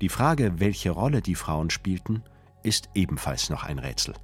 Die 0.00 0.10
Frage, 0.10 0.60
welche 0.60 0.90
Rolle 0.90 1.22
die 1.22 1.34
Frauen 1.34 1.70
spielten, 1.70 2.22
ist 2.62 2.90
ebenfalls 2.94 3.48
noch 3.48 3.64
ein 3.64 3.78
Rätsel. 3.78 4.14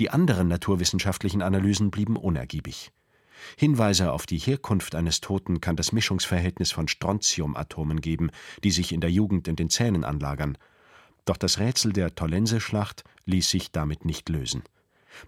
Die 0.00 0.10
anderen 0.10 0.48
naturwissenschaftlichen 0.48 1.40
Analysen 1.40 1.90
blieben 1.90 2.16
unergiebig. 2.16 2.90
Hinweise 3.56 4.12
auf 4.12 4.26
die 4.26 4.38
Herkunft 4.38 4.94
eines 4.94 5.20
Toten 5.20 5.60
kann 5.60 5.76
das 5.76 5.92
Mischungsverhältnis 5.92 6.72
von 6.72 6.88
Strontiumatomen 6.88 8.00
geben, 8.00 8.30
die 8.62 8.70
sich 8.70 8.92
in 8.92 9.00
der 9.00 9.10
Jugend 9.10 9.48
in 9.48 9.56
den 9.56 9.70
Zähnen 9.70 10.04
anlagern. 10.04 10.58
Doch 11.24 11.36
das 11.36 11.58
Rätsel 11.58 11.92
der 11.92 12.14
Tollense-Schlacht 12.14 13.04
ließ 13.24 13.48
sich 13.48 13.72
damit 13.72 14.04
nicht 14.04 14.28
lösen. 14.28 14.62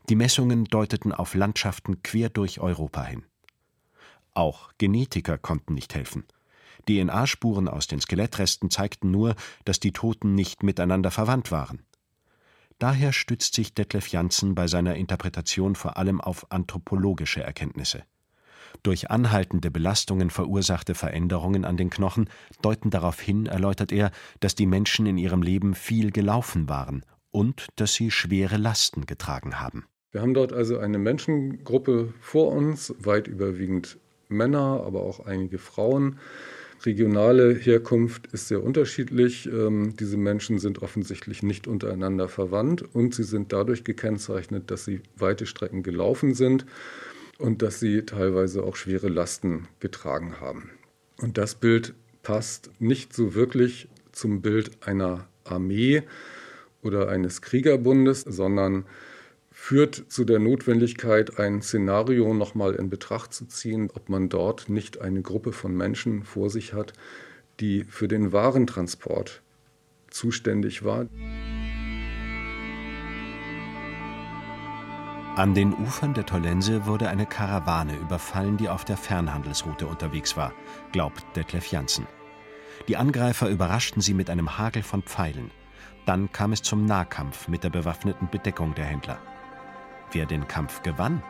Die 0.09 0.17
Messungen 0.17 0.65
deuteten 0.65 1.13
auf 1.13 1.35
Landschaften 1.35 2.03
quer 2.03 2.29
durch 2.29 2.61
Europa 2.61 3.05
hin. 3.05 3.25
Auch 4.35 4.71
Genetiker 4.79 5.39
konnten 5.39 5.75
nicht 5.75 5.95
helfen. 5.95 6.25
DNA-Spuren 6.89 7.69
aus 7.69 7.87
den 7.87 8.01
Skelettresten 8.01 8.71
zeigten 8.71 9.11
nur, 9.11 9.35
dass 9.65 9.81
die 9.81 9.93
Toten 9.93 10.35
nicht 10.35 10.63
miteinander 10.63 11.11
verwandt 11.11 11.51
waren. 11.51 11.83
Daher 12.79 13.13
stützt 13.13 13.55
sich 13.55 13.73
Detlef 13.73 14.09
Janssen 14.09 14.55
bei 14.55 14.67
seiner 14.67 14.97
Interpretation 14.97 15.75
vor 15.77 15.97
allem 15.97 16.21
auf 16.21 16.51
anthropologische 16.51 17.43
Erkenntnisse. 17.43 18.05
Durch 18.83 19.11
anhaltende 19.11 19.71
Belastungen 19.71 20.29
verursachte 20.29 20.95
Veränderungen 20.95 21.65
an 21.65 21.79
den 21.79 21.89
Knochen 21.89 22.29
deuten 22.61 22.91
darauf 22.91 23.19
hin, 23.21 23.47
erläutert 23.47 23.93
er, 23.93 24.11
dass 24.41 24.55
die 24.55 24.67
Menschen 24.67 25.07
in 25.07 25.17
ihrem 25.17 25.41
Leben 25.41 25.75
viel 25.75 26.11
gelaufen 26.11 26.69
waren 26.69 27.03
und 27.31 27.69
dass 27.77 27.95
sie 27.95 28.11
schwere 28.11 28.59
Lasten 28.59 29.07
getragen 29.07 29.59
haben. 29.59 29.87
Wir 30.13 30.21
haben 30.21 30.35
dort 30.35 30.53
also 30.53 30.79
eine 30.79 30.99
Menschengruppe 30.99 32.13
vor 32.21 32.53
uns, 32.53 32.95
weit 32.99 33.27
überwiegend 33.27 33.99
Männer, 34.29 34.83
aber 34.85 35.03
auch 35.03 35.21
einige 35.21 35.59
Frauen, 35.59 36.19
regionale 36.85 37.55
Herkunft 37.55 38.29
ist 38.33 38.49
sehr 38.49 38.63
unterschiedlich. 38.63 39.47
Ähm, 39.47 39.95
diese 39.99 40.17
Menschen 40.17 40.59
sind 40.59 40.83
offensichtlich 40.83 41.43
nicht 41.43 41.67
untereinander 41.67 42.29
verwandt 42.29 42.83
und 42.95 43.15
sie 43.15 43.25
sind 43.25 43.53
dadurch 43.53 43.85
gekennzeichnet, 43.85 44.71
dass 44.71 44.85
sie 44.85 45.01
weite 45.17 45.47
Strecken 45.47 45.83
gelaufen 45.83 46.35
sind 46.35 46.67
und 47.39 47.63
dass 47.63 47.81
sie 47.81 48.03
teilweise 48.03 48.63
auch 48.63 48.77
schwere 48.77 49.09
Lasten 49.09 49.69
getragen 49.81 50.41
haben. 50.41 50.71
Und 51.21 51.39
das 51.39 51.55
Bild 51.55 51.95
passt 52.23 52.71
nicht 52.79 53.15
so 53.15 53.35
wirklich 53.35 53.89
zum 54.13 54.43
Bild 54.43 54.71
einer 54.87 55.29
Armee 55.45 56.03
oder 56.83 57.09
eines 57.09 57.43
Kriegerbundes, 57.43 58.23
sondern 58.23 58.85
führt 59.67 60.05
zu 60.13 60.25
der 60.25 60.39
Notwendigkeit, 60.39 61.41
ein 61.41 61.61
Szenario 61.61 62.33
nochmal 62.35 62.77
in 62.77 62.89
Betracht 62.89 63.35
zu 63.35 63.47
ziehen, 63.47 63.91
ob 63.93 64.09
man 64.09 64.29
dort 64.29 64.69
nicht 64.69 65.01
eine 65.01 65.23
Gruppe 65.23 65.53
von 65.53 65.77
Menschen 65.77 66.23
vor 66.23 66.51
sich 66.51 66.73
hat, 66.73 66.93
die 67.59 67.83
für 67.83 68.07
den 68.07 68.31
Warentransport 68.31 69.43
zuständig 70.09 70.85
war. 70.85 71.07
An 75.35 75.55
den 75.55 75.75
Ufern 75.75 76.15
der 76.15 76.27
Tollense 76.27 76.87
wurde 76.87 77.09
eine 77.09 77.27
Karawane 77.27 77.97
überfallen, 77.97 78.59
die 78.59 78.69
auf 78.69 78.85
der 78.85 78.97
Fernhandelsroute 78.97 79.89
unterwegs 79.89 80.37
war, 80.37 80.53
glaubt 80.93 81.25
Detlef 81.35 81.73
Janssen. 81.73 82.07
Die 82.87 82.97
Angreifer 82.97 83.49
überraschten 83.49 84.01
sie 84.01 84.15
mit 84.15 84.31
einem 84.31 84.59
Hagel 84.59 84.85
von 84.85 85.03
Pfeilen. 85.03 85.51
Dann 86.05 86.31
kam 86.31 86.53
es 86.53 86.63
zum 86.63 86.87
Nahkampf 86.87 87.49
mit 87.49 87.65
der 87.65 87.71
bewaffneten 87.71 88.29
Bedeckung 88.31 88.77
der 88.77 88.85
Händler. 88.85 89.19
Wer 90.13 90.27
den 90.27 90.47
Kampf 90.47 90.83
gewann? 90.83 91.23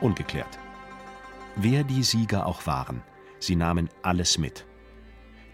Ungeklärt. 0.00 0.58
Wer 1.56 1.84
die 1.84 2.02
Sieger 2.02 2.46
auch 2.46 2.66
waren, 2.66 3.02
sie 3.38 3.56
nahmen 3.56 3.88
alles 4.02 4.38
mit. 4.38 4.66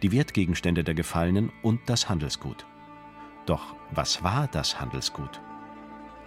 Die 0.03 0.13
Wertgegenstände 0.13 0.85
der 0.85 0.95
Gefallenen 0.95 1.51
und 1.63 1.81
das 1.87 2.09
Handelsgut. 2.09 2.67
Doch 3.47 3.75
was 3.91 4.23
war 4.23 4.49
das 4.49 4.81
Handelsgut? 4.81 5.41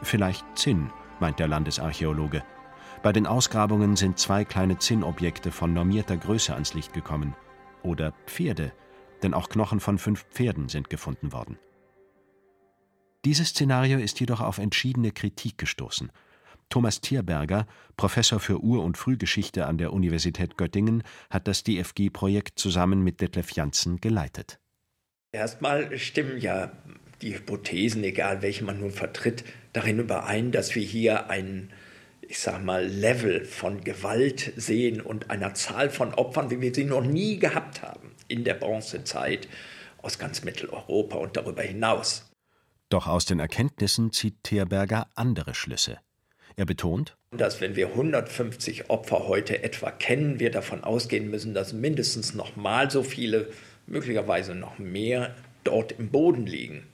Vielleicht 0.01 0.45
Zinn, 0.57 0.91
meint 1.19 1.39
der 1.39 1.47
Landesarchäologe. 1.47 2.43
Bei 3.03 3.11
den 3.11 3.27
Ausgrabungen 3.27 3.95
sind 3.95 4.17
zwei 4.17 4.45
kleine 4.45 4.77
Zinnobjekte 4.77 5.51
von 5.51 5.73
normierter 5.73 6.17
Größe 6.17 6.53
ans 6.53 6.73
Licht 6.73 6.93
gekommen. 6.93 7.35
Oder 7.83 8.13
Pferde, 8.25 8.73
denn 9.23 9.33
auch 9.33 9.49
Knochen 9.49 9.79
von 9.79 9.97
fünf 9.97 10.25
Pferden 10.31 10.69
sind 10.69 10.89
gefunden 10.89 11.31
worden. 11.33 11.57
Dieses 13.25 13.49
Szenario 13.49 13.99
ist 13.99 14.19
jedoch 14.19 14.41
auf 14.41 14.57
entschiedene 14.57 15.11
Kritik 15.11 15.57
gestoßen 15.57 16.11
Thomas 16.69 17.01
Thierberger, 17.01 17.65
Professor 17.95 18.39
für 18.39 18.61
Ur- 18.61 18.83
und 18.83 18.97
Frühgeschichte 18.97 19.65
an 19.65 19.77
der 19.77 19.93
Universität 19.93 20.57
Göttingen, 20.57 21.03
hat 21.29 21.47
das 21.47 21.63
DFG-Projekt 21.63 22.59
zusammen 22.59 23.03
mit 23.03 23.21
Detlef 23.21 23.51
Janssen 23.51 24.01
geleitet. 24.01 24.59
Erstmal 25.31 25.97
stimmen 25.97 26.39
ja 26.39 26.71
die 27.21 27.35
Hypothesen, 27.35 28.03
egal 28.03 28.41
welche 28.41 28.63
man 28.63 28.79
nun 28.79 28.91
vertritt, 28.91 29.43
darin 29.73 29.99
überein, 29.99 30.51
dass 30.51 30.75
wir 30.75 30.83
hier 30.83 31.29
ein, 31.29 31.71
ich 32.21 32.39
sag 32.39 32.63
mal, 32.63 32.85
Level 32.85 33.45
von 33.45 33.83
Gewalt 33.83 34.53
sehen 34.55 35.01
und 35.01 35.29
einer 35.29 35.53
Zahl 35.53 35.89
von 35.89 36.13
Opfern, 36.13 36.51
wie 36.51 36.61
wir 36.61 36.73
sie 36.73 36.85
noch 36.85 37.03
nie 37.03 37.39
gehabt 37.39 37.81
haben 37.81 38.11
in 38.27 38.43
der 38.43 38.53
Bronzezeit 38.53 39.47
aus 40.01 40.19
ganz 40.19 40.43
Mitteleuropa 40.43 41.17
und 41.17 41.37
darüber 41.37 41.63
hinaus. 41.63 42.29
Doch 42.89 43.07
aus 43.07 43.25
den 43.25 43.39
Erkenntnissen 43.39 44.11
zieht 44.11 44.43
Thierberger 44.43 45.09
andere 45.15 45.53
Schlüsse. 45.53 45.99
Er 46.59 46.65
betont, 46.65 47.15
dass 47.29 47.61
wenn 47.61 47.75
wir 47.75 47.89
150 47.89 48.89
Opfer 48.89 49.27
heute 49.27 49.61
etwa 49.61 49.91
kennen, 49.91 50.39
wir 50.39 50.49
davon 50.49 50.83
ausgehen 50.83 51.29
müssen, 51.29 51.53
dass 51.53 51.71
mindestens 51.71 52.33
noch 52.33 52.55
mal 52.55 52.89
so 52.89 53.03
viele, 53.03 53.51
möglicherweise 53.85 54.55
noch 54.55 54.79
mehr, 54.79 55.35
dort 55.63 55.91
im 55.91 56.09
Boden 56.09 56.47
liegen. 56.47 56.87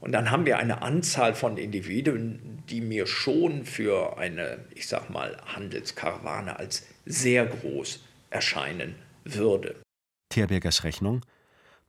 Und 0.00 0.12
dann 0.12 0.30
haben 0.30 0.44
wir 0.44 0.58
eine 0.58 0.82
Anzahl 0.82 1.34
von 1.34 1.56
Individuen, 1.56 2.62
die 2.68 2.82
mir 2.82 3.06
schon 3.06 3.64
für 3.64 4.18
eine, 4.18 4.58
ich 4.74 4.86
sag 4.86 5.08
mal, 5.08 5.38
Handelskarawane 5.46 6.58
als 6.58 6.86
sehr 7.06 7.46
groß 7.46 8.04
erscheinen 8.28 8.96
würde. 9.24 9.76
Terbergers 10.28 10.84
Rechnung? 10.84 11.24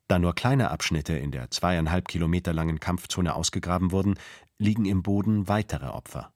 Da 0.07 0.17
nur 0.17 0.33
kleine 0.33 0.71
Abschnitte 0.71 1.13
in 1.13 1.31
der 1.31 1.51
zweieinhalb 1.51 2.07
Kilometer 2.07 2.53
langen 2.53 2.79
Kampfzone 2.79 3.35
ausgegraben 3.35 3.91
wurden, 3.91 4.15
liegen 4.57 4.85
im 4.85 5.03
Boden 5.03 5.49
weitere 5.49 5.87
Opfer 5.87 6.31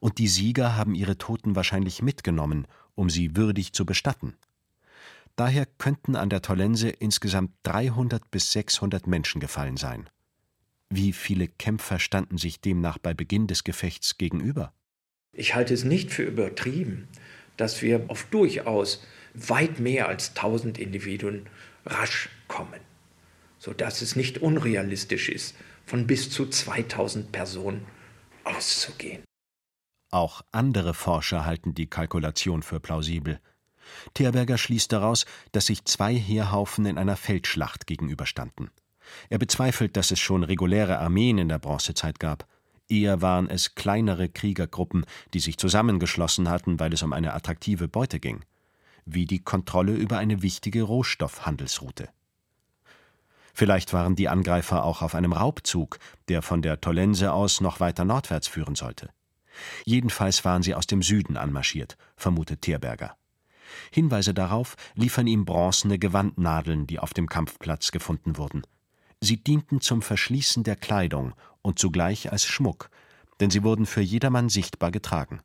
und 0.00 0.18
die 0.18 0.28
Sieger 0.28 0.76
haben 0.76 0.94
ihre 0.94 1.18
Toten 1.18 1.56
wahrscheinlich 1.56 2.02
mitgenommen, 2.02 2.66
um 2.94 3.10
sie 3.10 3.36
würdig 3.36 3.72
zu 3.72 3.86
bestatten. 3.86 4.34
Daher 5.36 5.66
könnten 5.66 6.14
an 6.14 6.30
der 6.30 6.42
Tollense 6.42 6.90
insgesamt 6.90 7.50
300 7.64 8.30
bis 8.30 8.52
600 8.52 9.06
Menschen 9.06 9.40
gefallen 9.40 9.76
sein. 9.76 10.08
Wie 10.90 11.12
viele 11.12 11.48
Kämpfer 11.48 11.98
standen 11.98 12.38
sich 12.38 12.60
demnach 12.60 12.98
bei 12.98 13.14
Beginn 13.14 13.48
des 13.48 13.64
Gefechts 13.64 14.16
gegenüber? 14.16 14.72
Ich 15.32 15.56
halte 15.56 15.74
es 15.74 15.82
nicht 15.82 16.12
für 16.12 16.22
übertrieben, 16.22 17.08
dass 17.56 17.82
wir 17.82 18.04
auf 18.08 18.24
durchaus 18.30 19.04
weit 19.34 19.80
mehr 19.80 20.08
als 20.08 20.30
1000 20.36 20.78
Individuen 20.78 21.48
rasch 21.84 22.28
kommen, 22.46 22.80
sodass 23.58 24.02
es 24.02 24.14
nicht 24.14 24.38
unrealistisch 24.38 25.28
ist, 25.28 25.56
von 25.84 26.06
bis 26.06 26.30
zu 26.30 26.46
2000 26.46 27.32
Personen 27.32 27.84
auszugehen. 28.44 29.24
Auch 30.14 30.42
andere 30.52 30.94
Forscher 30.94 31.44
halten 31.44 31.74
die 31.74 31.88
Kalkulation 31.88 32.62
für 32.62 32.78
plausibel. 32.78 33.40
Thierberger 34.14 34.58
schließt 34.58 34.92
daraus, 34.92 35.26
dass 35.50 35.66
sich 35.66 35.84
zwei 35.86 36.14
Heerhaufen 36.14 36.86
in 36.86 36.98
einer 36.98 37.16
Feldschlacht 37.16 37.88
gegenüberstanden. 37.88 38.70
Er 39.28 39.38
bezweifelt, 39.38 39.96
dass 39.96 40.12
es 40.12 40.20
schon 40.20 40.44
reguläre 40.44 41.00
Armeen 41.00 41.38
in 41.38 41.48
der 41.48 41.58
Bronzezeit 41.58 42.20
gab. 42.20 42.46
Eher 42.88 43.22
waren 43.22 43.50
es 43.50 43.74
kleinere 43.74 44.28
Kriegergruppen, 44.28 45.04
die 45.32 45.40
sich 45.40 45.58
zusammengeschlossen 45.58 46.48
hatten, 46.48 46.78
weil 46.78 46.92
es 46.92 47.02
um 47.02 47.12
eine 47.12 47.34
attraktive 47.34 47.88
Beute 47.88 48.20
ging, 48.20 48.44
wie 49.04 49.24
die 49.24 49.42
Kontrolle 49.42 49.94
über 49.94 50.18
eine 50.18 50.42
wichtige 50.42 50.84
Rohstoffhandelsroute. 50.84 52.08
Vielleicht 53.52 53.92
waren 53.92 54.14
die 54.14 54.28
Angreifer 54.28 54.84
auch 54.84 55.02
auf 55.02 55.16
einem 55.16 55.32
Raubzug, 55.32 55.98
der 56.28 56.40
von 56.40 56.62
der 56.62 56.80
Tollense 56.80 57.32
aus 57.32 57.60
noch 57.60 57.80
weiter 57.80 58.04
nordwärts 58.04 58.46
führen 58.46 58.76
sollte. 58.76 59.10
Jedenfalls 59.84 60.44
waren 60.44 60.62
sie 60.62 60.74
aus 60.74 60.86
dem 60.86 61.02
Süden 61.02 61.36
anmarschiert, 61.36 61.96
vermutet 62.16 62.62
Thierberger. 62.62 63.16
Hinweise 63.90 64.34
darauf 64.34 64.76
liefern 64.94 65.26
ihm 65.26 65.44
bronzene 65.44 65.98
Gewandnadeln, 65.98 66.86
die 66.86 66.98
auf 66.98 67.14
dem 67.14 67.28
Kampfplatz 67.28 67.92
gefunden 67.92 68.36
wurden. 68.36 68.62
Sie 69.20 69.42
dienten 69.42 69.80
zum 69.80 70.02
Verschließen 70.02 70.64
der 70.64 70.76
Kleidung 70.76 71.34
und 71.62 71.78
zugleich 71.78 72.30
als 72.30 72.44
Schmuck, 72.44 72.90
denn 73.40 73.50
sie 73.50 73.62
wurden 73.62 73.86
für 73.86 74.02
jedermann 74.02 74.48
sichtbar 74.48 74.90
getragen. 74.90 75.40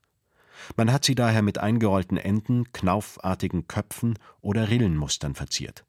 Man 0.75 0.91
hat 0.91 1.05
sie 1.05 1.15
daher 1.15 1.41
mit 1.41 1.57
eingerollten 1.57 2.17
Enden, 2.17 2.71
knaufartigen 2.73 3.67
Köpfen 3.67 4.19
oder 4.41 4.69
Rillenmustern 4.69 5.33
verziert. 5.33 5.85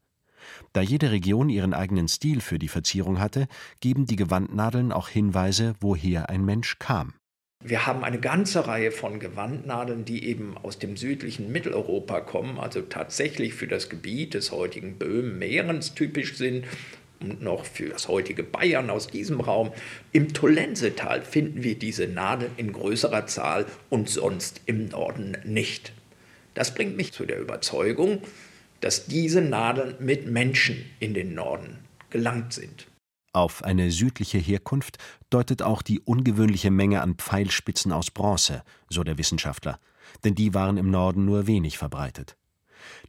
Da 0.73 0.81
jede 0.81 1.11
Region 1.11 1.49
ihren 1.49 1.73
eigenen 1.73 2.07
Stil 2.07 2.41
für 2.41 2.57
die 2.57 2.69
Verzierung 2.69 3.19
hatte, 3.19 3.47
geben 3.79 4.05
die 4.05 4.15
Gewandnadeln 4.15 4.91
auch 4.91 5.09
Hinweise, 5.09 5.75
woher 5.79 6.29
ein 6.29 6.45
Mensch 6.45 6.79
kam. 6.79 7.13
Wir 7.63 7.85
haben 7.85 8.03
eine 8.03 8.19
ganze 8.19 8.67
Reihe 8.67 8.91
von 8.91 9.19
Gewandnadeln, 9.19 10.03
die 10.03 10.25
eben 10.25 10.57
aus 10.57 10.79
dem 10.79 10.97
südlichen 10.97 11.51
Mitteleuropa 11.51 12.21
kommen, 12.21 12.59
also 12.59 12.81
tatsächlich 12.81 13.53
für 13.53 13.67
das 13.67 13.87
Gebiet 13.87 14.33
des 14.33 14.51
heutigen 14.51 14.97
Böhmen-Mährens 14.97 15.93
typisch 15.93 16.37
sind 16.37 16.65
und 17.19 17.43
noch 17.43 17.65
für 17.65 17.89
das 17.89 18.07
heutige 18.07 18.41
Bayern 18.41 18.89
aus 18.89 19.07
diesem 19.07 19.41
Raum. 19.41 19.71
Im 20.11 20.33
Tollensetal 20.33 21.21
finden 21.21 21.63
wir 21.63 21.77
diese 21.77 22.07
Nadeln 22.07 22.51
in 22.57 22.73
größerer 22.73 23.27
Zahl 23.27 23.67
und 23.91 24.09
sonst 24.09 24.61
im 24.65 24.87
Norden 24.87 25.37
nicht. 25.43 25.93
Das 26.55 26.73
bringt 26.73 26.97
mich 26.97 27.13
zu 27.13 27.25
der 27.25 27.39
Überzeugung, 27.39 28.23
dass 28.79 29.05
diese 29.05 29.41
Nadeln 29.41 29.93
mit 29.99 30.25
Menschen 30.25 30.83
in 30.99 31.13
den 31.13 31.35
Norden 31.35 31.77
gelangt 32.09 32.53
sind. 32.53 32.87
Auf 33.33 33.63
eine 33.63 33.91
südliche 33.91 34.37
Herkunft 34.37 34.97
deutet 35.29 35.61
auch 35.61 35.81
die 35.81 36.01
ungewöhnliche 36.01 36.69
Menge 36.69 37.01
an 37.01 37.15
Pfeilspitzen 37.15 37.93
aus 37.93 38.11
Bronze, 38.11 38.63
so 38.89 39.03
der 39.05 39.17
Wissenschaftler, 39.17 39.79
denn 40.25 40.35
die 40.35 40.53
waren 40.53 40.77
im 40.77 40.91
Norden 40.91 41.23
nur 41.23 41.47
wenig 41.47 41.77
verbreitet. 41.77 42.35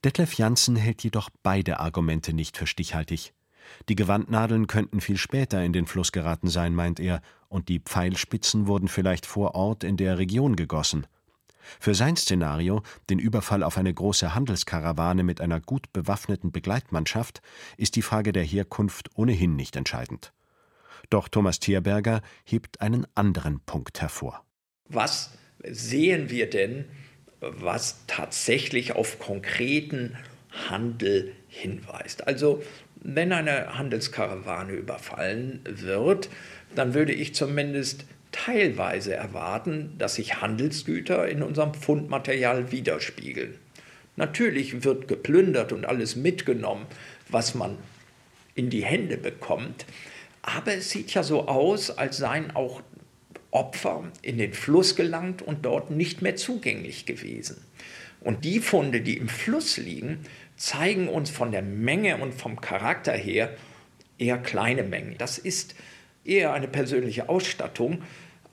Detlef 0.05 0.35
Janssen 0.35 0.77
hält 0.77 1.03
jedoch 1.03 1.29
beide 1.43 1.81
Argumente 1.81 2.33
nicht 2.35 2.57
für 2.57 2.69
stichhaltig. 2.69 3.33
Die 3.89 3.97
Gewandnadeln 3.97 4.69
könnten 4.69 5.01
viel 5.01 5.17
später 5.17 5.65
in 5.65 5.73
den 5.73 5.87
Fluss 5.87 6.13
geraten 6.13 6.49
sein, 6.49 6.75
meint 6.75 7.01
er, 7.01 7.21
und 7.49 7.69
die 7.69 7.81
Pfeilspitzen 7.81 8.67
wurden 8.67 8.89
vielleicht 8.89 9.27
vor 9.27 9.55
Ort 9.55 9.83
in 9.83 9.97
der 9.97 10.19
Region 10.19 10.55
gegossen. 10.57 11.07
Für 11.81 11.95
sein 11.95 12.17
Szenario, 12.17 12.83
den 13.11 13.19
Überfall 13.19 13.63
auf 13.63 13.79
eine 13.79 13.93
große 13.93 14.35
Handelskarawane 14.35 15.23
mit 15.23 15.41
einer 15.41 15.61
gut 15.61 15.93
bewaffneten 15.93 16.53
Begleitmannschaft, 16.53 17.43
ist 17.77 17.97
die 17.97 18.03
Frage 18.03 18.33
der 18.33 18.45
Herkunft 18.45 19.11
ohnehin 19.15 19.57
nicht 19.57 19.77
entscheidend. 19.77 20.33
Doch 21.11 21.29
Thomas 21.29 21.61
Thierberger 21.61 22.23
hebt 22.45 22.81
einen 22.81 23.07
anderen 23.15 23.61
Punkt 23.61 24.01
hervor. 24.01 24.45
Was 24.89 25.31
sehen 25.63 26.31
wir 26.31 26.49
denn, 26.49 26.87
was 27.41 28.07
tatsächlich 28.07 28.93
auf 28.95 29.19
konkreten 29.19 30.17
Handel 30.69 31.33
hinweist? 31.49 32.27
Also 32.27 32.63
wenn 33.05 33.33
eine 33.33 33.77
Handelskarawane 33.77 34.73
überfallen 34.73 35.61
wird, 35.65 36.29
dann 36.75 36.95
würde 36.95 37.13
ich 37.13 37.35
zumindest 37.35 38.05
teilweise 38.33 39.15
erwarten, 39.15 39.95
dass 39.99 40.17
sich 40.17 40.41
Handelsgüter 40.41 41.29
in 41.29 41.43
unserem 41.43 41.75
Fundmaterial 41.75 42.73
widerspiegeln. 42.73 43.59
Natürlich 44.17 44.85
wird 44.85 45.09
geplündert 45.09 45.73
und 45.73 45.85
alles 45.87 46.17
mitgenommen, 46.17 46.87
was 47.29 47.55
man 47.55 47.79
in 48.55 48.69
die 48.69 48.85
Hände 48.85 49.17
bekommt, 49.17 49.87
aber 50.43 50.75
es 50.75 50.91
sieht 50.91 51.15
ja 51.15 51.23
so 51.23 51.47
aus, 51.47 51.91
als 51.91 52.17
seien 52.17 52.51
auch 52.51 52.83
Opfer 53.53 54.11
in 54.23 54.39
den 54.39 54.53
Fluss 54.55 54.97
gelangt 54.97 55.41
und 55.41 55.65
dort 55.65 55.91
nicht 55.91 56.21
mehr 56.21 56.37
zugänglich 56.37 57.07
gewesen. 57.07 57.63
Und 58.21 58.45
die 58.45 58.61
Funde, 58.61 59.01
die 59.01 59.17
im 59.17 59.29
Fluss 59.29 59.77
liegen, 59.77 60.21
zeigen 60.57 61.09
uns 61.09 61.31
von 61.31 61.53
der 61.53 61.63
Menge 61.63 62.17
und 62.19 62.35
vom 62.35 62.61
Charakter 62.61 63.13
her 63.13 63.55
eher 64.19 64.39
kleine 64.39 64.83
Mengen. 64.83 65.17
Das 65.19 65.39
ist 65.39 65.75
eher 66.25 66.53
eine 66.53 66.69
persönliche 66.69 67.29
Ausstattung 67.29 68.03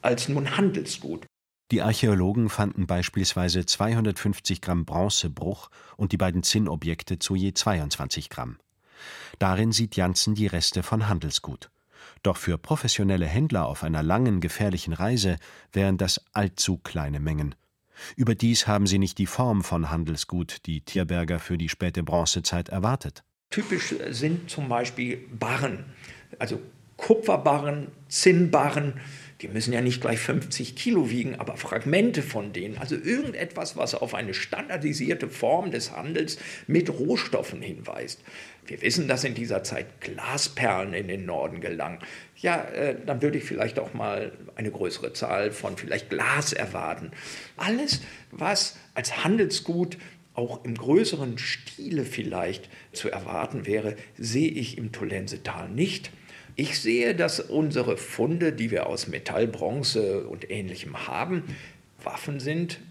als 0.01 0.29
nun 0.29 0.57
Handelsgut. 0.57 1.25
Die 1.71 1.81
Archäologen 1.83 2.49
fanden 2.49 2.87
beispielsweise 2.87 3.65
250 3.65 4.61
Gramm 4.61 4.85
Bronzebruch 4.85 5.69
und 5.97 6.11
die 6.11 6.17
beiden 6.17 6.41
Zinnobjekte 6.41 7.19
zu 7.19 7.35
je 7.35 7.53
22 7.53 8.29
Gramm. 8.29 8.57
Darin 9.37 9.71
sieht 9.71 9.95
Janssen 9.95 10.33
die 10.33 10.47
Reste 10.47 10.81
von 10.81 11.07
Handelsgut. 11.07 11.69
Doch 12.23 12.37
für 12.37 12.57
professionelle 12.57 13.27
Händler 13.27 13.67
auf 13.67 13.83
einer 13.83 14.01
langen, 14.01 14.41
gefährlichen 14.41 14.93
Reise 14.93 15.37
wären 15.71 15.97
das 15.97 16.25
allzu 16.33 16.77
kleine 16.77 17.19
Mengen. 17.19 17.55
Überdies 18.15 18.65
haben 18.65 18.87
sie 18.87 18.97
nicht 18.97 19.17
die 19.17 19.25
Form 19.25 19.63
von 19.63 19.89
Handelsgut, 19.91 20.65
die 20.65 20.81
Tierberger 20.81 21.39
für 21.39 21.57
die 21.57 21.69
späte 21.69 22.01
Bronzezeit 22.03 22.69
erwartet. 22.69 23.23
Typisch 23.49 23.93
sind 24.09 24.49
zum 24.49 24.69
Beispiel 24.69 25.27
Barren, 25.37 25.85
also 26.37 26.59
Kupferbarren, 26.99 27.87
Zinnbarren. 28.07 28.93
Die 29.41 29.47
müssen 29.47 29.71
ja 29.71 29.79
nicht 29.79 30.01
gleich 30.01 30.19
50 30.19 30.75
Kilo 30.75 31.09
wiegen, 31.09 31.35
aber 31.35 31.55
Fragmente 31.55 32.21
von 32.21 32.51
denen. 32.51 32.77
Also 32.77 32.95
irgendetwas, 32.95 33.77
was 33.77 33.95
auf 33.95 34.13
eine 34.13 34.33
standardisierte 34.33 35.29
Form 35.29 35.71
des 35.71 35.95
Handels 35.95 36.37
mit 36.67 36.89
Rohstoffen 36.89 37.61
hinweist. 37.61 38.19
Wir 38.65 38.81
wissen, 38.81 39.07
dass 39.07 39.23
in 39.23 39.35
dieser 39.35 39.63
Zeit 39.63 40.01
Glasperlen 40.01 40.93
in 40.93 41.07
den 41.07 41.25
Norden 41.25 41.61
gelangen. 41.61 41.99
Ja, 42.35 42.63
äh, 42.65 42.97
dann 43.05 43.21
würde 43.21 43.37
ich 43.37 43.45
vielleicht 43.45 43.79
auch 43.79 43.93
mal 43.93 44.33
eine 44.55 44.69
größere 44.69 45.13
Zahl 45.13 45.51
von 45.51 45.77
vielleicht 45.77 46.09
Glas 46.09 46.51
erwarten. 46.51 47.11
Alles, 47.55 48.01
was 48.31 48.77
als 48.93 49.23
Handelsgut 49.23 49.97
auch 50.33 50.65
im 50.65 50.75
größeren 50.75 51.37
Stile 51.37 52.03
vielleicht 52.03 52.69
zu 52.91 53.09
erwarten 53.09 53.65
wäre, 53.65 53.95
sehe 54.17 54.49
ich 54.49 54.77
im 54.77 54.91
Tolensetal 54.91 55.69
nicht. 55.69 56.11
Ich 56.59 56.81
sehe, 56.81 57.15
dass 57.15 57.39
unsere 57.39 57.95
Funde, 57.95 58.51
die 58.51 58.69
wir 58.69 58.87
aus 58.87 59.07
Metall, 59.07 59.47
Bronze 59.47 60.27
und 60.27 60.51
ähnlichem 60.51 61.07
haben, 61.07 61.55
Waffen 62.03 62.41
sind 62.41 62.81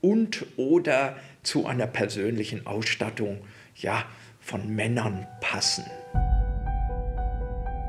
und 0.00 0.44
oder 0.56 1.14
zu 1.44 1.64
einer 1.64 1.86
persönlichen 1.86 2.66
Ausstattung, 2.66 3.38
ja, 3.76 4.04
von 4.40 4.68
Männern 4.74 5.28
passen. 5.40 5.84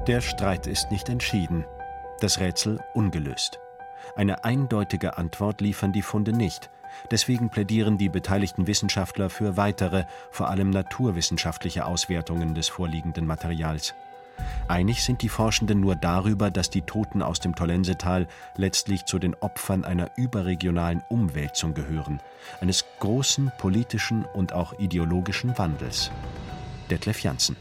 Der 0.05 0.21
Streit 0.21 0.67
ist 0.67 0.91
nicht 0.91 1.09
entschieden, 1.09 1.65
das 2.19 2.39
Rätsel 2.39 2.79
ungelöst. 2.93 3.57
Eine 4.15 4.43
eindeutige 4.43 5.17
Antwort 5.17 5.59
liefern 5.59 5.91
die 5.91 6.03
Funde 6.03 6.33
nicht. 6.33 6.69
Deswegen 7.09 7.49
plädieren 7.49 7.97
die 7.97 8.09
beteiligten 8.09 8.67
Wissenschaftler 8.67 9.31
für 9.31 9.57
weitere, 9.57 10.03
vor 10.29 10.51
allem 10.51 10.69
naturwissenschaftliche 10.69 11.88
Auswertungen 11.88 12.53
des 12.53 12.67
vorliegenden 12.67 13.25
Materials. 13.25 13.95
Einig 14.67 15.04
sind 15.04 15.21
die 15.21 15.30
Forschenden 15.30 15.80
nur 15.80 15.95
darüber, 15.95 16.50
dass 16.50 16.69
die 16.69 16.82
Toten 16.82 17.21
aus 17.21 17.39
dem 17.39 17.56
Tollensetal 17.56 18.28
letztlich 18.58 19.06
zu 19.06 19.19
den 19.19 19.36
Opfern 19.36 19.84
einer 19.84 20.12
überregionalen 20.17 21.04
Umwälzung 21.10 21.74
gehören, 21.74 22.19
eines 22.62 22.86
großen 23.00 23.52
politischen 23.58 24.26
und 24.34 24.54
auch 24.54 24.80
ideologischen 24.80 25.58
Wandels. 25.58 26.12
Detlef 26.89 27.21
Janssen 27.21 27.56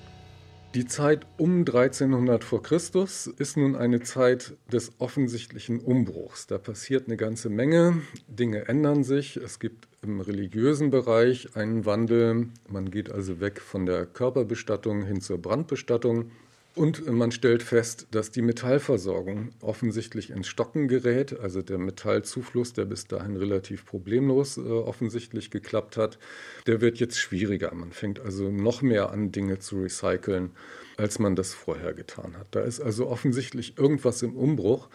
Die 0.75 0.87
Zeit 0.87 1.27
um 1.37 1.61
1300 1.61 2.43
vor 2.43 2.63
Christus 2.63 3.27
ist 3.27 3.57
nun 3.57 3.77
eine 3.77 4.01
Zeit 4.01 4.55
des 4.73 4.93
offensichtlichen 4.99 5.81
Umbruchs. 5.81 6.47
Da 6.47 6.59
passiert 6.59 7.07
eine 7.07 7.17
ganze 7.17 7.49
Menge, 7.51 8.03
Dinge 8.29 8.69
ändern 8.69 9.05
sich, 9.05 9.37
es 9.37 9.59
gibt 9.59 9.89
im 10.03 10.21
religiösen 10.21 10.91
Bereich 10.91 11.57
einen 11.57 11.87
Wandel, 11.87 12.49
man 12.69 12.91
geht 12.91 13.11
also 13.11 13.41
weg 13.41 13.61
von 13.61 13.87
der 13.87 14.07
Körperbestattung 14.07 15.05
hin 15.05 15.21
zur 15.21 15.41
Brandbestattung. 15.41 16.31
Und 16.77 17.07
man 17.07 17.31
stellt 17.31 17.63
fest, 17.63 18.09
dass 18.11 18.33
die 18.33 18.43
Metallversorgung 18.43 19.51
offensichtlich 19.61 20.31
ins 20.31 20.49
Stocken 20.49 20.89
gerät. 20.89 21.39
Also 21.39 21.63
der 21.63 21.79
Metallzufluss, 21.79 22.73
der 22.73 22.85
bis 22.85 23.07
dahin 23.07 23.37
relativ 23.37 23.87
problemlos 23.87 24.57
äh, 24.57 24.63
offensichtlich 24.63 25.53
geklappt 25.53 25.97
hat, 25.97 26.19
der 26.67 26.81
wird 26.81 26.99
jetzt 26.99 27.17
schwieriger. 27.17 27.73
Man 27.73 27.93
fängt 27.93 28.19
also 28.19 28.51
noch 28.51 28.83
mehr 28.83 29.11
an, 29.11 29.31
Dinge 29.31 29.61
zu 29.61 29.83
recyceln, 29.83 30.51
als 30.97 31.21
man 31.21 31.37
das 31.37 31.55
vorher 31.55 31.93
getan 31.93 32.37
hat. 32.37 32.49
Da 32.51 32.63
ist 32.63 32.81
also 32.81 33.07
offensichtlich 33.07 33.79
irgendwas 33.79 34.23
im 34.23 34.35
Umbruch. 34.35 34.89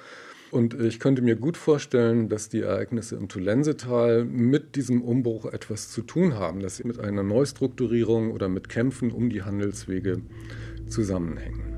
Und 0.52 0.74
ich 0.74 1.00
könnte 1.00 1.22
mir 1.22 1.38
gut 1.38 1.56
vorstellen, 1.56 2.28
dass 2.28 2.50
die 2.50 2.62
Ereignisse 2.62 3.15
im 3.15 3.30
Tulensetal 3.30 4.26
mit 4.26 4.76
diesem 4.76 5.02
Umbruch 5.02 5.46
etwas 5.46 5.92
zu 5.92 6.02
tun 6.02 6.34
haben, 6.34 6.60
dass 6.60 6.78
sie 6.78 6.88
mit 6.88 7.00
einer 7.00 7.24
Neustrukturierung 7.24 8.32
oder 8.32 8.50
mit 8.50 8.68
Kämpfen 8.68 9.12
um 9.12 9.30
die 9.30 9.44
Handelswege 9.44 10.22
zusammenhängen. 10.89 11.68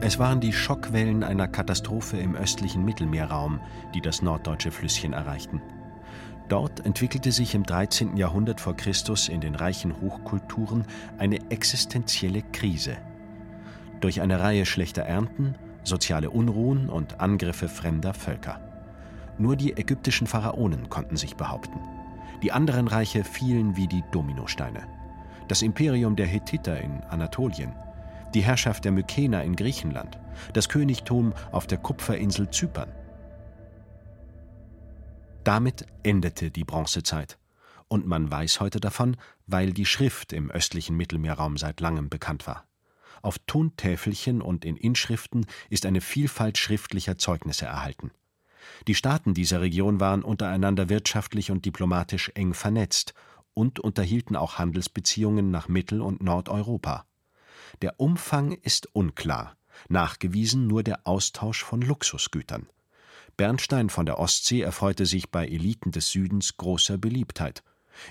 Es 0.00 0.20
waren 0.20 0.40
die 0.40 0.52
Schockwellen 0.52 1.24
einer 1.24 1.48
Katastrophe 1.48 2.18
im 2.18 2.36
östlichen 2.36 2.84
Mittelmeerraum, 2.84 3.58
die 3.94 4.00
das 4.00 4.22
norddeutsche 4.22 4.70
Flüsschen 4.70 5.12
erreichten. 5.12 5.60
Dort 6.48 6.86
entwickelte 6.86 7.32
sich 7.32 7.56
im 7.56 7.64
13. 7.64 8.16
Jahrhundert 8.16 8.60
vor 8.60 8.76
Christus 8.76 9.28
in 9.28 9.40
den 9.40 9.56
reichen 9.56 10.00
Hochkulturen 10.00 10.84
eine 11.18 11.50
existenzielle 11.50 12.42
Krise. 12.52 12.96
Durch 14.00 14.20
eine 14.20 14.38
Reihe 14.38 14.66
schlechter 14.66 15.02
Ernten, 15.02 15.56
soziale 15.82 16.30
Unruhen 16.30 16.88
und 16.88 17.20
Angriffe 17.20 17.68
fremder 17.68 18.14
Völker. 18.14 18.60
Nur 19.36 19.56
die 19.56 19.76
ägyptischen 19.76 20.28
Pharaonen 20.28 20.88
konnten 20.88 21.16
sich 21.16 21.34
behaupten. 21.34 21.80
Die 22.42 22.52
anderen 22.52 22.86
Reiche 22.86 23.24
fielen 23.24 23.76
wie 23.76 23.88
die 23.88 24.04
Dominosteine. 24.12 24.86
Das 25.48 25.60
Imperium 25.60 26.14
der 26.14 26.26
Hethiter 26.26 26.80
in 26.80 27.02
Anatolien, 27.10 27.72
die 28.34 28.42
Herrschaft 28.42 28.84
der 28.84 28.92
Mykener 28.92 29.42
in 29.42 29.56
Griechenland, 29.56 30.18
das 30.52 30.68
Königtum 30.68 31.32
auf 31.52 31.66
der 31.66 31.78
Kupferinsel 31.78 32.50
Zypern. 32.50 32.92
Damit 35.44 35.86
endete 36.02 36.50
die 36.50 36.64
Bronzezeit. 36.64 37.38
Und 37.88 38.06
man 38.06 38.30
weiß 38.30 38.60
heute 38.60 38.80
davon, 38.80 39.16
weil 39.46 39.72
die 39.72 39.86
Schrift 39.86 40.34
im 40.34 40.50
östlichen 40.50 40.96
Mittelmeerraum 40.96 41.56
seit 41.56 41.80
langem 41.80 42.10
bekannt 42.10 42.46
war. 42.46 42.66
Auf 43.22 43.38
Tontäfelchen 43.46 44.42
und 44.42 44.64
in 44.64 44.76
Inschriften 44.76 45.46
ist 45.70 45.86
eine 45.86 46.02
Vielfalt 46.02 46.58
schriftlicher 46.58 47.16
Zeugnisse 47.16 47.64
erhalten. 47.64 48.10
Die 48.86 48.94
Staaten 48.94 49.34
dieser 49.34 49.60
Region 49.60 50.00
waren 50.00 50.22
untereinander 50.22 50.88
wirtschaftlich 50.88 51.50
und 51.50 51.64
diplomatisch 51.64 52.30
eng 52.34 52.52
vernetzt 52.54 53.14
und 53.54 53.80
unterhielten 53.80 54.36
auch 54.36 54.58
Handelsbeziehungen 54.58 55.50
nach 55.50 55.68
Mittel- 55.68 56.02
und 56.02 56.22
Nordeuropa. 56.22 57.06
Der 57.82 58.00
Umfang 58.00 58.52
ist 58.52 58.94
unklar, 58.94 59.56
nachgewiesen 59.88 60.66
nur 60.66 60.82
der 60.82 61.06
Austausch 61.06 61.62
von 61.62 61.80
Luxusgütern. 61.80 62.68
Bernstein 63.36 63.88
von 63.88 64.04
der 64.04 64.18
Ostsee 64.18 64.62
erfreute 64.62 65.06
sich 65.06 65.30
bei 65.30 65.46
Eliten 65.46 65.92
des 65.92 66.10
Südens 66.10 66.56
großer 66.56 66.98
Beliebtheit. 66.98 67.62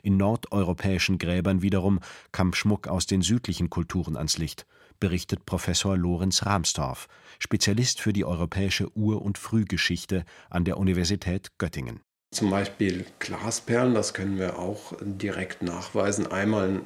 In 0.03 0.17
nordeuropäischen 0.17 1.17
Gräbern 1.17 1.61
wiederum 1.61 1.99
kam 2.31 2.53
Schmuck 2.53 2.87
aus 2.87 3.05
den 3.05 3.21
südlichen 3.21 3.69
Kulturen 3.69 4.15
ans 4.15 4.37
Licht, 4.37 4.65
berichtet 4.99 5.45
Professor 5.45 5.97
Lorenz 5.97 6.45
Ramstorff, 6.45 7.07
Spezialist 7.39 8.01
für 8.01 8.13
die 8.13 8.25
europäische 8.25 8.95
Ur- 8.97 9.21
und 9.21 9.37
Frühgeschichte 9.37 10.25
an 10.49 10.65
der 10.65 10.77
Universität 10.77 11.57
Göttingen. 11.57 12.01
Zum 12.31 12.49
Beispiel 12.49 13.05
Glasperlen, 13.19 13.93
das 13.93 14.13
können 14.13 14.37
wir 14.37 14.59
auch 14.59 14.93
direkt 15.01 15.61
nachweisen. 15.61 16.27
Einmal 16.27 16.81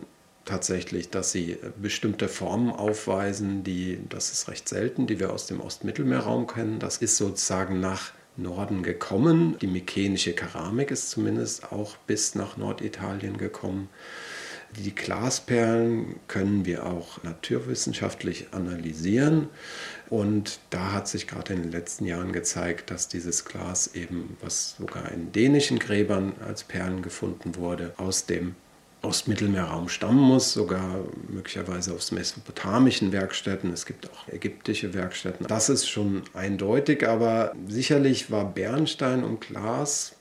tatsächlich, 0.45 1.10
dass 1.10 1.32
sie 1.32 1.58
bestimmte 1.82 2.27
Formen 2.27 2.71
aufweisen, 2.71 3.63
die, 3.63 3.99
das 4.10 4.32
ist 4.32 4.47
recht 4.47 4.67
selten, 4.67 5.08
die 5.08 5.19
wir 5.19 5.32
aus 5.32 5.47
dem 5.47 5.60
Ostmittelmeerraum 5.60 6.47
kennen. 6.47 6.80
Das 6.80 6.97
ist 6.97 7.17
sozusagen 7.17 7.80
nach 7.80 8.12
Norden 8.38 8.84
gekommen. 8.84 9.58
Die 9.62 9.67
mykenische 9.67 10.34
Keramik 10.34 10.91
ist 10.91 11.10
zumindest 11.10 11.71
auch 11.71 11.97
bis 11.97 12.36
nach 12.36 12.58
Norditalien 12.58 13.38
gekommen. 13.38 13.89
Die 14.77 14.95
Glasperlen 14.95 16.15
können 16.27 16.65
wir 16.65 16.86
auch 16.86 17.21
naturwissenschaftlich 17.23 18.47
analysieren. 18.54 19.49
Und 20.10 20.60
da 20.69 20.93
hat 20.93 21.10
sich 21.10 21.27
gerade 21.27 21.54
in 21.54 21.63
den 21.63 21.71
letzten 21.71 22.06
Jahren 22.06 22.32
gezeigt, 22.32 22.89
dass 22.89 23.10
dieses 23.10 23.43
Glas 23.43 23.95
eben, 23.95 24.38
was 24.39 24.75
sogar 24.77 25.12
in 25.12 25.34
dänischen 25.34 25.77
Gräbern 25.77 26.34
als 26.47 26.63
Perlen 26.63 27.01
gefunden 27.01 27.58
wurde, 27.58 27.93
aus 27.97 28.25
dem 28.25 28.56
Ostmittelmeerraum 29.01 29.89
stammen 29.89 30.21
muss, 30.21 30.53
sogar 30.53 30.99
möglicherweise 31.27 31.93
aus 31.93 32.11
mesopotamischen 32.11 33.11
Werkstätten. 33.11 33.73
Es 33.73 33.85
gibt 33.85 34.09
auch 34.09 34.27
ägyptische 34.27 34.93
Werkstätten. 34.93 35.47
Das 35.47 35.69
ist 35.69 35.89
schon 35.89 36.23
eindeutig, 36.33 37.07
aber 37.07 37.53
sicherlich 37.67 38.29
war 38.29 38.45
Bernstein 38.45 39.23
und 39.23 39.41
Glas 39.41 40.15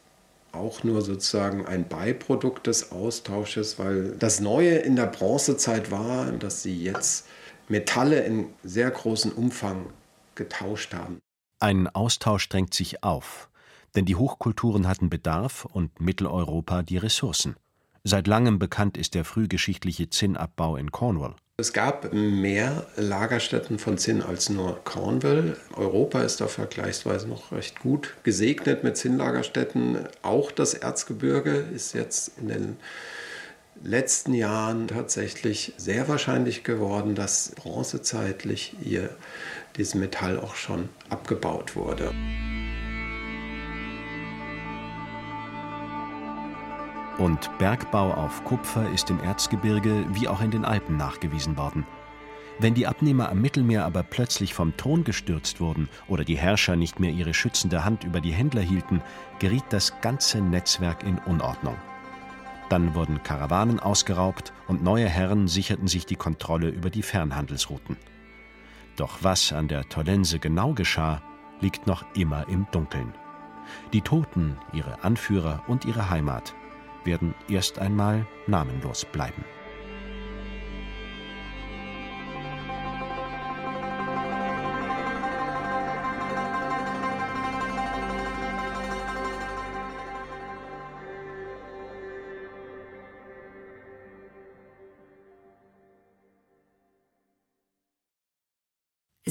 auch 0.53 0.83
nur 0.83 1.03
sozusagen 1.03 1.67
ein 1.67 1.87
Beiprodukt 1.87 2.67
des 2.67 2.91
Austausches, 2.91 3.79
weil 3.79 4.17
das 4.19 4.41
Neue 4.41 4.77
in 4.79 4.97
der 4.97 5.07
Bronzezeit 5.07 5.91
war, 5.91 6.33
dass 6.33 6.63
sie 6.63 6.83
jetzt 6.83 7.27
Metalle 7.69 8.21
in 8.21 8.47
sehr 8.65 8.91
großem 8.91 9.33
Umfang 9.33 9.87
getauscht 10.35 10.95
haben. 10.95 11.21
Ein 11.61 11.87
Austausch 11.89 12.49
drängt 12.49 12.75
sich 12.75 13.05
auf, 13.05 13.49
denn 13.95 14.07
die 14.07 14.17
Hochkulturen 14.17 14.89
hatten 14.89 15.11
Bedarf 15.11 15.67
und 15.67 16.01
Mitteleuropa 16.01 16.83
die 16.83 16.97
Ressourcen. 16.97 17.57
Seit 18.05 18.27
langem 18.27 18.59
bekannt 18.59 18.97
ist 18.97 19.15
der 19.15 19.25
frühgeschichtliche 19.25 20.09
Zinnabbau 20.09 20.77
in 20.77 20.91
Cornwall. 20.91 21.35
Es 21.59 21.75
gab 21.75 22.15
mehr 22.15 22.87
Lagerstätten 22.97 23.79
von 23.79 23.99
Zinn 23.99 24.23
als 24.23 24.49
nur 24.49 24.83
Cornwall. 24.85 25.59
Europa 25.75 26.23
ist 26.23 26.41
da 26.41 26.47
vergleichsweise 26.47 27.29
noch 27.29 27.53
recht 27.53 27.81
gut 27.81 28.17
gesegnet 28.23 28.83
mit 28.83 28.97
Zinnlagerstätten. 28.97 29.99
Auch 30.23 30.51
das 30.51 30.73
Erzgebirge 30.73 31.51
ist 31.51 31.93
jetzt 31.93 32.39
in 32.39 32.49
den 32.49 32.77
letzten 33.83 34.33
Jahren 34.33 34.89
tatsächlich 34.89 35.75
sehr 35.77 36.09
wahrscheinlich 36.09 36.65
geworden, 36.65 37.15
dass 37.15 37.53
bronzezeitlich 37.57 38.75
hier 38.83 39.11
dieses 39.77 39.95
Metall 39.95 40.41
auch 40.41 40.55
schon 40.55 40.89
abgebaut 41.11 41.77
wurde. 41.77 42.15
Und 47.21 47.51
Bergbau 47.59 48.15
auf 48.15 48.43
Kupfer 48.45 48.89
ist 48.89 49.11
im 49.11 49.21
Erzgebirge 49.21 50.07
wie 50.15 50.27
auch 50.27 50.41
in 50.41 50.51
den 50.51 50.65
Alpen 50.65 50.97
nachgewiesen 50.97 51.59
worden. 51.59 51.85
Wenn 52.59 52.73
die 52.73 52.87
Abnehmer 52.87 53.29
am 53.29 53.43
Mittelmeer 53.43 53.85
aber 53.85 54.03
plötzlich 54.03 54.55
vom 54.55 54.75
Thron 54.79 55.05
gestürzt 55.05 55.61
wurden 55.61 55.91
oder 56.09 56.25
die 56.25 56.39
Herrscher 56.39 56.77
nicht 56.77 56.99
mehr 56.99 57.11
ihre 57.11 57.35
schützende 57.35 57.85
Hand 57.85 58.05
über 58.05 58.23
die 58.23 58.33
Händler 58.33 58.63
hielten, 58.63 59.03
geriet 59.39 59.65
das 59.69 60.01
ganze 60.01 60.41
Netzwerk 60.41 61.03
in 61.03 61.19
Unordnung. 61.19 61.77
Dann 62.71 62.95
wurden 62.95 63.23
Karawanen 63.23 63.81
ausgeraubt 63.81 64.55
und 64.67 64.83
neue 64.83 65.07
Herren 65.07 65.47
sicherten 65.47 65.89
sich 65.89 66.07
die 66.07 66.17
Kontrolle 66.17 66.71
über 66.71 66.89
die 66.89 67.03
Fernhandelsrouten. 67.03 67.99
Doch 68.97 69.19
was 69.21 69.53
an 69.53 69.69
der 69.69 69.87
Tollense 69.91 70.39
genau 70.39 70.73
geschah, 70.73 71.21
liegt 71.61 71.87
noch 71.87 72.03
immer 72.15 72.49
im 72.49 72.67
Dunkeln. 72.71 73.13
Die 73.93 74.01
Toten, 74.01 74.57
ihre 74.73 75.05
Anführer 75.05 75.65
und 75.67 75.85
ihre 75.85 76.09
Heimat 76.09 76.55
werden 77.05 77.35
erst 77.49 77.79
einmal 77.79 78.27
namenlos 78.47 79.05
bleiben. 79.05 79.45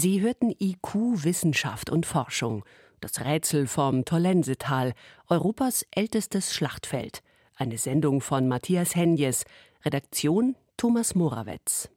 Sie 0.02 0.22
hörten 0.22 0.52
IQ 0.58 1.26
Wissenschaft 1.26 1.90
und 1.90 2.06
Forschung, 2.06 2.64
das 3.02 3.20
Rätsel 3.20 3.68
vom 3.68 4.06
Tollensetal, 4.06 4.94
Europas 5.28 5.86
ältestes 5.92 6.54
Schlachtfeld. 6.54 7.22
Eine 7.62 7.78
Sendung 7.78 8.22
von 8.22 8.48
Matthias 8.48 8.96
Henjes. 8.96 9.44
Redaktion 9.84 10.56
Thomas 10.78 11.14
Morawetz. 11.14 11.90